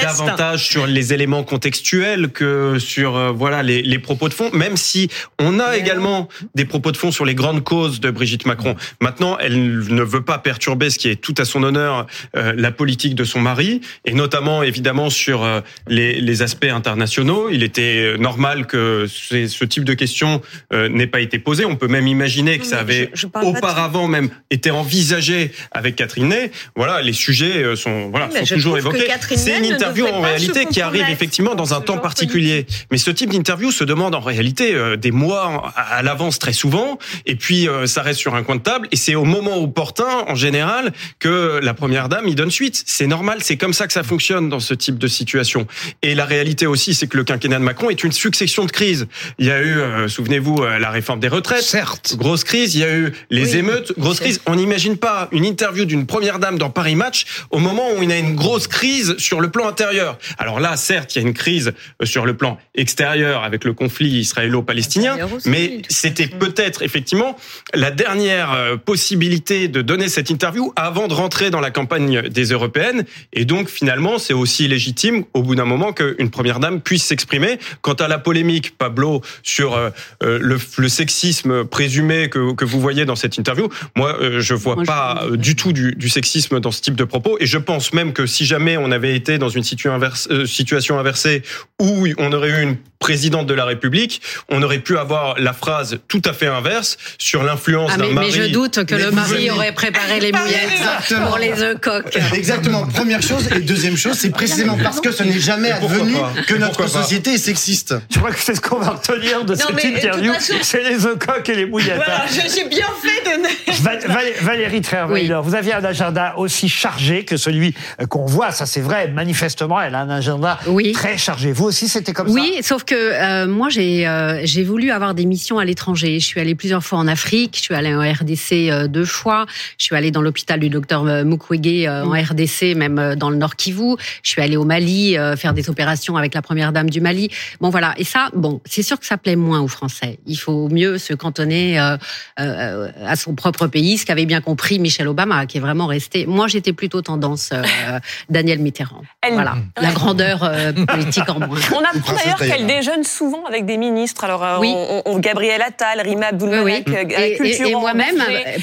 [0.02, 4.50] davantage sur les éléments contextuels que sur euh, voilà les, les, propos de fond.
[4.54, 8.46] Même si on a également des propos de fond sur les grandes causes de Brigitte
[8.46, 8.76] Macron.
[9.02, 12.72] Maintenant, elle ne veut pas perturber ce qui est tout à son honneur euh, la
[12.72, 17.50] politique de son mari et notamment évidemment sur euh, les, les aspects internationaux.
[17.50, 20.40] Il était normal que ces ce type de question
[20.72, 21.64] euh, n'ait pas été posé.
[21.64, 23.10] On peut même imaginer que ça avait
[23.42, 26.50] auparavant même été envisagé avec Catherine Ney.
[26.76, 29.08] Voilà, les sujets euh, sont voilà sont toujours évoqués.
[29.36, 32.66] C'est une interview en réalité qui arrive effectivement dans un temps particulier.
[32.90, 36.98] Mais ce type d'interview se demande en réalité euh, des mois à l'avance très souvent,
[37.26, 38.88] et puis ça reste sur un coin de table.
[38.92, 42.82] Et c'est au moment opportun, en général, que la première dame y donne suite.
[42.86, 45.66] C'est normal, c'est comme ça que ça fonctionne dans ce type de situation.
[46.02, 49.06] Et la réalité aussi, c'est que le quinquennat de Macron est une succession de crises.
[49.40, 51.62] Il y a eu, euh, souvenez-vous, euh, la réforme des retraites.
[51.62, 52.14] Certes.
[52.18, 52.74] Grosse crise.
[52.74, 53.98] Il y a eu les émeutes.
[53.98, 54.42] Grosse crise.
[54.44, 58.10] On n'imagine pas une interview d'une première dame dans Paris Match au moment où il
[58.10, 60.18] y a une grosse crise sur le plan intérieur.
[60.36, 61.72] Alors là, certes, il y a une crise
[62.02, 65.16] euh, sur le plan extérieur avec le conflit israélo-palestinien,
[65.46, 67.34] mais c'était peut-être effectivement
[67.72, 73.04] la dernière possibilité de donner cette interview avant de rentrer dans la campagne des européennes.
[73.32, 77.58] Et donc, finalement, c'est aussi légitime, au bout d'un moment, qu'une première dame puisse s'exprimer.
[77.80, 79.90] Quant à la polémique, Pablo sur euh,
[80.22, 83.68] euh, le, le, sexisme présumé que, que, vous voyez dans cette interview.
[83.96, 87.36] Moi, euh, je vois pas du tout du, du, sexisme dans ce type de propos.
[87.40, 90.98] Et je pense même que si jamais on avait été dans une situation, inverse, situation
[90.98, 91.42] inversée
[91.80, 94.20] où on aurait eu une présidente de la République,
[94.50, 98.26] on aurait pu avoir la phrase tout à fait inverse sur l'influence ah, d'un mari.
[98.26, 100.84] Mais je doute que le mari aurait préparé les mouillettes
[101.26, 102.18] pour les œufs coques.
[102.34, 102.86] Exactement.
[102.86, 106.14] Première chose et deuxième chose, c'est précisément parce que ce n'est jamais advenu
[106.46, 107.94] que notre société est sexiste.
[108.12, 110.32] Je crois que c'est ce qu'on va retenir de cette interview.
[110.62, 111.96] C'est les œufs coques et les mouillettes.
[111.96, 114.44] Voilà, j'ai bien fait de.
[114.44, 117.74] Valérie Trierweiler, vous aviez un agenda aussi chargé que celui
[118.08, 118.50] qu'on voit.
[118.50, 119.08] Ça, c'est vrai.
[119.08, 120.58] Manifestement, elle a un agenda
[120.94, 121.52] très chargé.
[121.52, 122.34] Vous aussi, c'était comme ça.
[122.34, 126.20] Oui, sauf que euh, moi, j'ai euh, voulu avoir des missions à l'étranger.
[126.20, 127.56] Je suis allée plusieurs fois en Afrique.
[127.56, 129.46] Je suis allée en RDC euh, deux fois.
[129.78, 133.96] Je suis allée dans l'hôpital du docteur Mukwege en RDC, même dans le Nord Kivu.
[134.22, 137.30] Je suis allée au Mali faire des opérations avec la première dame du Mali.
[137.60, 137.94] Bon, voilà.
[137.96, 140.18] Et ça, bon, c'est sûr que ça plaît moins aux Français.
[140.26, 145.46] Il faut mieux se cantonner à son propre pays, ce qu'avait bien compris Michel Obama,
[145.46, 146.26] qui est vraiment resté.
[146.26, 147.50] Moi, j'étais plutôt tendance
[148.28, 149.02] Daniel Mitterrand.
[149.32, 150.50] Voilà, la grandeur
[150.86, 151.58] politique en moins.
[151.74, 154.24] On apprend d'ailleurs qu'elle déjeune souvent avec des ministres.
[154.24, 157.14] Alors, euh, on, on, Gabriel Attal, Rima Abdulmalek, oui, oui.
[157.14, 158.16] Euh, et, et moi-même,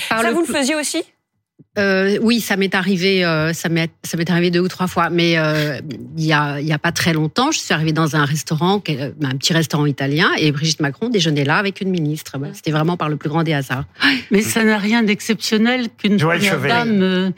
[0.10, 1.04] ça vous le faisiez aussi?
[1.78, 5.10] Euh, oui, ça m'est arrivé, euh, ça m'est ça m'est arrivé deux ou trois fois,
[5.10, 5.80] mais euh,
[6.18, 8.76] il y a il y a pas très longtemps, je suis arrivée dans un restaurant,
[8.76, 12.34] un petit restaurant italien, et Brigitte Macron déjeunait là avec une ministre.
[12.54, 13.86] C'était vraiment par le plus grand des hasards.
[14.32, 17.34] Mais ça n'a rien d'exceptionnel qu'une dame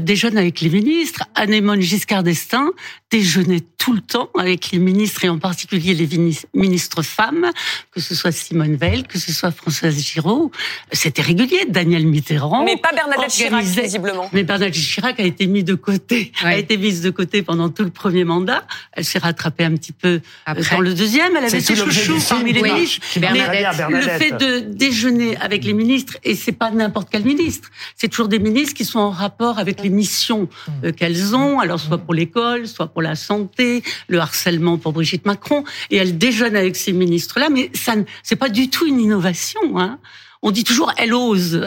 [0.00, 1.24] déjeune avec les ministres.
[1.34, 2.70] Anémone Giscard d'Estaing
[3.10, 6.08] déjeunait tout le temps avec les ministres et en particulier les
[6.54, 7.50] ministres femmes,
[7.92, 10.50] que ce soit Simone Veil, que ce soit Françoise Giraud.
[10.92, 11.66] C'était régulier.
[11.68, 12.64] Daniel Mitterrand.
[12.64, 14.28] Mais pas Bernadette Chirac visiblement.
[14.32, 17.84] Mais Bernadette Chirac a été mise de côté, a été mise de côté pendant tout
[17.84, 18.66] le premier mandat.
[18.92, 20.74] Elle s'est rattrapée un petit peu euh, Après.
[20.74, 21.36] dans le deuxième.
[21.36, 23.00] Elle avait ses chouchous parmi les ministres.
[23.20, 28.08] Mais le fait de déjeuner avec les ministres, et c'est pas n'importe quel ministre, c'est
[28.08, 30.48] toujours des ministres qui sont en rapport avec les missions
[30.84, 35.26] euh, qu'elles ont, alors soit pour l'école, soit pour la santé, le harcèlement pour Brigitte
[35.26, 39.60] Macron, et elle déjeune avec ces ministres-là, mais ça, c'est pas du tout une innovation.
[39.76, 39.98] Hein
[40.44, 41.64] on dit toujours elle ose,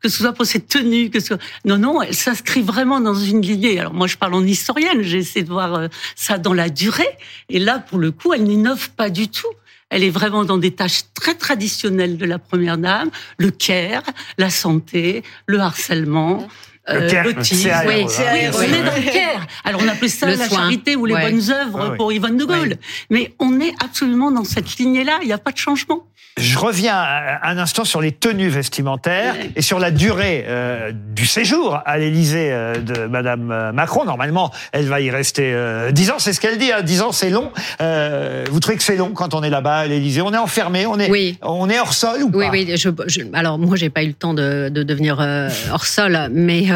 [0.00, 1.38] que ce soit pour ses tenues, que ce soit...
[1.66, 3.78] Non, non, elle s'inscrit vraiment dans une lignée.
[3.78, 7.18] Alors moi, je parle en historienne, j'ai essayé de voir euh, ça dans la durée.
[7.50, 9.52] Et là, pour le coup, elle n'innove pas du tout.
[9.90, 14.02] Elle est vraiment dans des tâches très traditionnelles de la première dame, le care,
[14.38, 16.48] la santé, le harcèlement.
[16.88, 17.70] Euh, l'autisme.
[17.86, 19.46] Oui, oui, on est dans le care.
[19.64, 22.76] Alors on appelait ça la charité ou les bonnes œuvres pour Yvonne de Gaulle.
[23.10, 25.18] Mais on est absolument dans cette lignée-là.
[25.22, 26.06] Il n'y a pas de changement.
[26.36, 27.00] Je reviens
[27.42, 32.50] un instant sur les tenues vestimentaires et sur la durée euh, du séjour à l'Élysée
[32.50, 34.04] euh, de Madame euh, Macron.
[34.04, 36.72] Normalement, elle va y rester euh, 10 ans, c'est ce qu'elle dit.
[36.72, 37.52] Hein, 10 ans, c'est long.
[37.80, 40.22] Euh, vous trouvez que c'est long quand on est là-bas à l'Élysée?
[40.22, 41.38] On est enfermé, on est, oui.
[41.40, 42.50] on est hors sol ou oui, pas?
[42.50, 42.76] Oui, oui.
[42.76, 45.24] Je, alors moi, j'ai pas eu le temps de, de devenir
[45.70, 46.66] hors sol, mais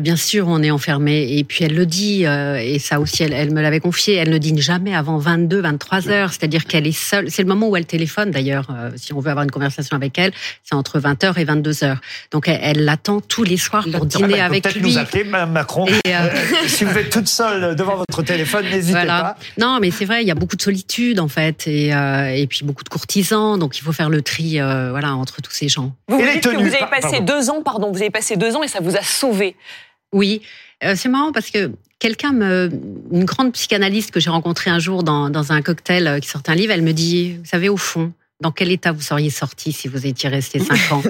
[0.00, 1.38] bien sûr, on est enfermé.
[1.38, 4.14] Et puis elle le dit, et ça aussi, elle, elle me l'avait confié.
[4.14, 6.30] Elle ne dîne jamais avant 22, 23 heures.
[6.30, 7.30] C'est-à-dire qu'elle est seule.
[7.30, 10.18] C'est le moment où elle téléphone d'ailleurs euh, si on veut avoir une conversation avec
[10.18, 10.32] elle,
[10.62, 11.96] c'est entre 20h et 22h.
[12.30, 14.92] Donc elle l'attend tous les soirs pour dîner avec peut-être lui.
[14.92, 15.86] nous appeler, Madame Macron.
[15.88, 16.28] Euh, euh,
[16.66, 19.36] si vous êtes toute seule devant votre téléphone, n'hésitez pas.
[19.58, 22.64] Non, mais c'est vrai, il y a beaucoup de solitude en fait, et, et puis
[22.64, 23.58] beaucoup de courtisans.
[23.58, 24.58] Donc il faut faire le tri,
[24.90, 25.92] voilà, entre tous ces gens.
[26.08, 28.62] Vous, vous dites que vous avez passé deux ans, pardon, vous avez passé deux ans
[28.62, 29.56] et ça vous a sauvé.
[30.12, 30.42] Oui,
[30.94, 32.70] c'est marrant parce que quelqu'un me,
[33.12, 36.54] une grande psychanalyste que j'ai rencontrée un jour dans, dans un cocktail qui sortait un
[36.54, 39.86] livre, elle me dit, vous savez, au fond, dans quel état vous seriez sorti si
[39.88, 41.02] vous étiez resté cinq ans?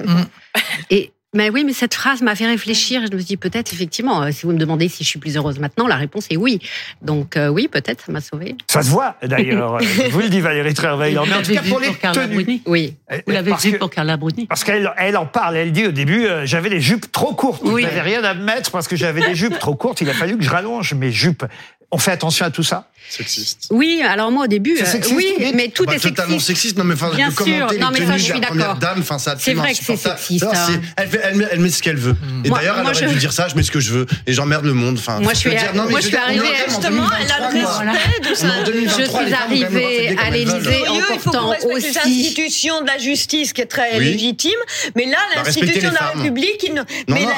[0.89, 3.03] Et mais oui, mais cette phrase m'a fait réfléchir.
[3.09, 5.37] Je me suis dit peut-être effectivement, euh, si vous me demandez si je suis plus
[5.37, 6.59] heureuse maintenant, la réponse est oui.
[7.01, 8.55] Donc euh, oui, peut-être ça m'a sauvée.
[8.67, 9.77] Ça se voit d'ailleurs.
[10.11, 11.21] vous le dit Valérie Trierweiler.
[11.25, 12.61] Mais en tout cas pour les tenues.
[12.65, 12.95] Oui.
[13.25, 14.45] Vous l'avez vu pour Carla Bruni.
[14.47, 15.55] Parce qu'elle elle en parle.
[15.55, 17.61] Elle dit au début, euh, j'avais des jupes trop courtes.
[17.63, 17.83] Oui.
[17.83, 20.01] Je n'avais rien à me mettre parce que j'avais des jupes trop courtes.
[20.01, 21.45] Il a fallu que je rallonge mes jupes.
[21.91, 23.67] On fait attention à tout ça Sexiste.
[23.71, 26.15] Oui, alors moi au début, euh, sexiste, oui, mais tout bah, est sexiste.
[26.15, 27.79] Totalement sexiste, non mais enfin, Bien de commenter sûr.
[27.81, 28.79] non, mais ça, je suis de la première d'accord.
[28.79, 30.43] dame, enfin, c'est C'est vrai que c'est sexiste.
[30.43, 30.81] Alors, hein.
[30.95, 32.15] elle, fait, elle, elle, met ce qu'elle veut.
[32.45, 33.91] Et Moi- d'ailleurs, elle moi, aurait je- dû dire ça, je mets ce que je
[33.91, 34.97] veux, et j'emmerde le monde.
[34.97, 37.83] Enfin, Moi, je suis, dire, non, moi, je suis arrivée, Justement, elle a le 2023,
[37.83, 37.91] quoi.
[37.91, 41.87] respect de 2023, Je suis arrivée à l'Élysée en portant aussi.
[41.97, 44.51] institutions de la justice qui est très légitime,
[44.95, 46.11] mais là, Bah, l'institution de la.
[46.15, 46.71] République,
[47.09, 47.29] mais non,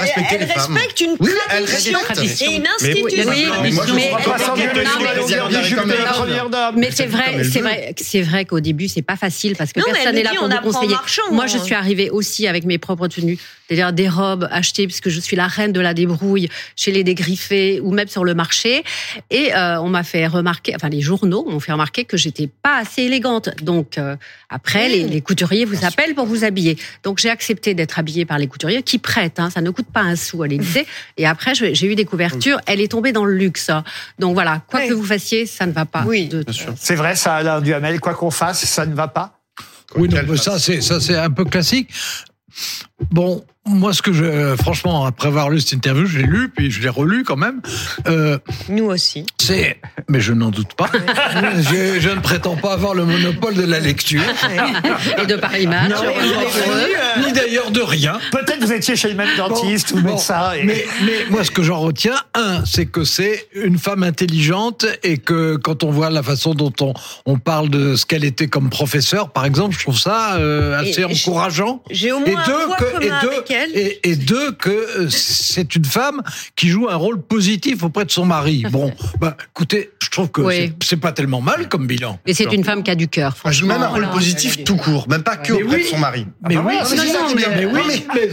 [1.50, 3.34] elle respecte une tradition et une Mais- institution.
[5.54, 6.76] La première dame.
[6.78, 9.86] Mais c'est vrai, c'est vrai, c'est vrai qu'au début c'est pas facile parce que Non,
[9.92, 10.94] personne n'est là pour conseiller.
[10.94, 11.48] marchant, Moi, hein.
[11.48, 13.38] je suis arrivée aussi avec mes propres tenues,
[13.68, 17.80] c'est-à-dire des robes achetées puisque je suis la reine de la débrouille chez les dégriffés
[17.82, 18.84] ou même sur le marché.
[19.30, 22.78] Et euh, on m'a fait remarquer, enfin les journaux m'ont fait remarquer que j'étais pas
[22.78, 23.50] assez élégante.
[23.62, 24.16] Donc euh,
[24.50, 26.78] après, les, les couturiers vous appellent pour vous habiller.
[27.04, 29.40] Donc j'ai accepté d'être habillée par les couturiers qui prêtent.
[29.40, 30.86] Hein, ça ne coûte pas un sou à l'Élysée.
[31.18, 32.60] Et après, j'ai eu des couvertures.
[32.66, 33.70] Elle est tombée dans le luxe.
[34.20, 36.04] Donc voilà, quoi que vous fassiez, ça ne va pas.
[36.06, 36.28] Oui.
[36.28, 36.46] De-
[36.78, 38.00] C'est vrai, ça, Alain Duhamel.
[38.00, 39.40] Quoi qu'on fasse, ça ne va pas.
[39.96, 41.90] Oui, non, mais ça c'est un peu classique.
[43.12, 46.70] Bon, moi ce que je franchement après avoir lu cette interview, je l'ai lu puis
[46.70, 47.62] je l'ai relu quand même.
[48.08, 48.38] Euh,
[48.70, 49.26] Nous aussi.
[49.42, 49.78] c'est
[50.10, 50.90] mais je n'en doute pas.
[50.94, 54.22] je, je ne prétends pas avoir le monopole de la lecture,
[55.22, 55.94] Et de Paris Match.
[57.26, 58.20] Ni d'ailleurs de rien.
[58.32, 60.52] Peut-être vous étiez chez le même dentiste ou Bon, médecin.
[60.54, 64.86] et- Mais, mais moi, ce que j'en retiens, un, c'est que c'est une femme intelligente
[65.04, 66.94] et que quand on voit la façon dont on,
[67.26, 71.02] on parle de ce qu'elle était comme professeur, par exemple, je trouve ça euh, assez
[71.02, 71.82] Et- et encourageant.
[71.90, 73.72] J'ai au Et moins un deux, point que, et, deux, elle.
[73.78, 76.22] et, et deux, que euh, c'est une femme
[76.56, 78.64] qui joue un rôle positif auprès de son mari.
[78.72, 78.92] Bon,
[79.22, 80.74] bah, écoutez, je trouve que Oui.
[80.84, 82.18] c'est- pas tellement mal comme bilan.
[82.26, 83.36] Et c'est une femme qui a du cœur.
[83.46, 85.84] Je joue même un rôle positif tout court, même pas que Mais auprès oui.
[85.84, 86.26] de son mari.
[86.48, 88.28] Mais bah oui, voilà, c'est ça mais oui, Oui, mais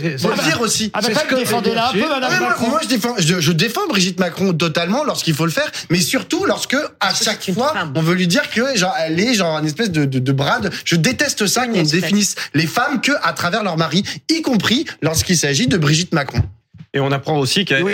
[0.44, 0.90] dire aussi.
[0.94, 1.62] Ah, bah, c'est quand ce que- un
[1.92, 2.68] peu, Madame Ouais, moi, Macron.
[2.68, 6.44] moi, je défends, je, je défends Brigitte Macron totalement lorsqu'il faut le faire, mais surtout
[6.44, 9.66] lorsque à chaque une fois on veut lui dire que genre elle est genre une
[9.66, 10.70] espèce de, de, de brade.
[10.84, 15.36] Je déteste ça qu'on définisse les femmes que à travers leur mari, y compris lorsqu'il
[15.36, 16.40] s'agit de Brigitte Macron.
[16.92, 17.84] Et on apprend aussi qu'elle,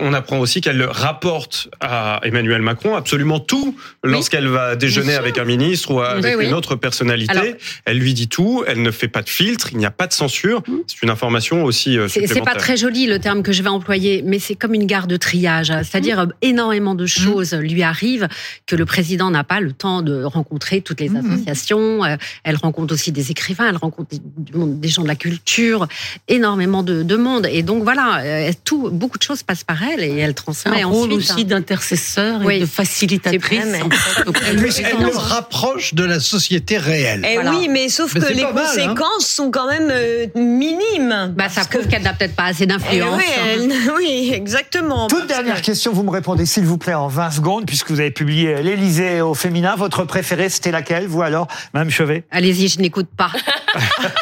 [0.00, 5.44] on apprend aussi qu'elle rapporte à Emmanuel Macron absolument tout lorsqu'elle va déjeuner avec un
[5.44, 7.30] ministre ou avec une autre personnalité.
[7.30, 7.44] Alors-
[7.84, 10.14] elle lui dit tout, elle ne fait pas de filtre, il n'y a pas de
[10.14, 10.62] censure.
[10.86, 14.22] C'est une information aussi euh, C'est pas très joli le terme que je vais employer,
[14.24, 15.72] mais c'est comme une gare de triage.
[15.82, 18.28] C'est-à-dire euh, énormément de choses lui arrivent
[18.66, 22.04] que le président n'a pas le temps de rencontrer toutes les associations.
[22.04, 25.86] Euh, Elle rencontre aussi des écrivains, elle rencontre des, gens de la culture,
[26.28, 27.46] énormément de, de monde.
[27.50, 31.12] Et donc voilà, tout, beaucoup de choses passent par elle et elle transmet un rôle
[31.12, 31.30] ensuite.
[31.32, 32.60] aussi d'intercesseur et Oui.
[32.60, 33.64] de facilitatrice.
[33.64, 33.90] Vrai, en
[34.32, 37.22] fait, Elle, le rapproche de la société réelle.
[37.28, 37.50] Eh Voilà.
[37.52, 38.62] oui, mais sauf Mais que les mal, hein.
[38.66, 41.34] conséquences sont quand même euh, minimes.
[41.36, 43.18] Bah, ça prouve qu'elle n'a peut-être pas assez Eh d'influence.
[43.18, 45.06] oui, elle- oui, exactement.
[45.08, 48.00] Toute dernière que- question, vous me répondez s'il vous plaît en 20 secondes, puisque vous
[48.00, 49.74] avez publié l'Élysée au féminin.
[49.76, 53.30] Votre préférée, c'était laquelle, vous alors, Mme Chevet Allez-y, je n'écoute pas.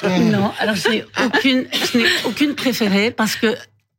[0.05, 3.55] Non, alors je n'ai aucune, je n'ai aucune préférée parce que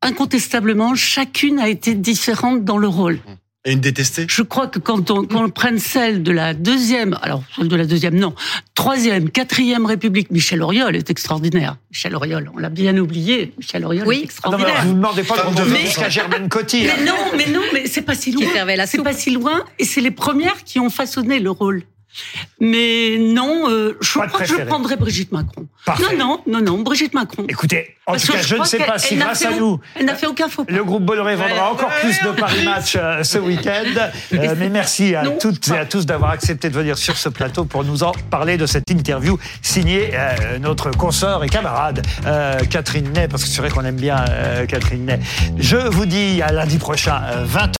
[0.05, 3.19] incontestablement chacune a été différente dans le rôle.
[3.67, 4.27] Et une détestée?
[4.29, 7.75] Je crois que quand on, quand on prenne celle de la deuxième, alors celle de
[7.75, 8.35] la deuxième, non,
[8.75, 11.77] troisième, quatrième République, Michel Auriol est extraordinaire.
[11.89, 13.53] Michel Auriol, on l'a bien oublié.
[13.57, 14.75] Michel Auriol est extraordinaire.
[14.77, 16.83] Ah non, mais vous ne demandez pas de mais, jusqu'à Germaine Coty.
[16.83, 17.05] Mais hein.
[17.07, 18.45] non, mais non, mais c'est pas si loin.
[18.85, 21.81] C'est pas si loin, et c'est les premières qui ont façonné le rôle.
[22.59, 25.67] Mais non, euh, je crois que je prendrais Brigitte Macron.
[25.87, 27.45] Non, non, non, non, Brigitte Macron.
[27.49, 30.27] Écoutez, en tout cas, je, ne sais pas si grâce à nous, elle n'a fait
[30.27, 33.83] aucun faux Le groupe Bolloré vendra encore plus de Paris Match euh, ce week-end.
[34.33, 37.63] Euh, mais merci à toutes et à tous d'avoir accepté de venir sur ce plateau
[37.65, 40.11] pour nous en parler de cette interview signée
[40.59, 42.05] notre consoeur et camarade
[42.69, 44.25] Catherine Ney, parce que c'est vrai qu'on aime bien
[44.67, 45.19] Catherine Ney.
[45.57, 47.67] Je vous dis à lundi prochain, 20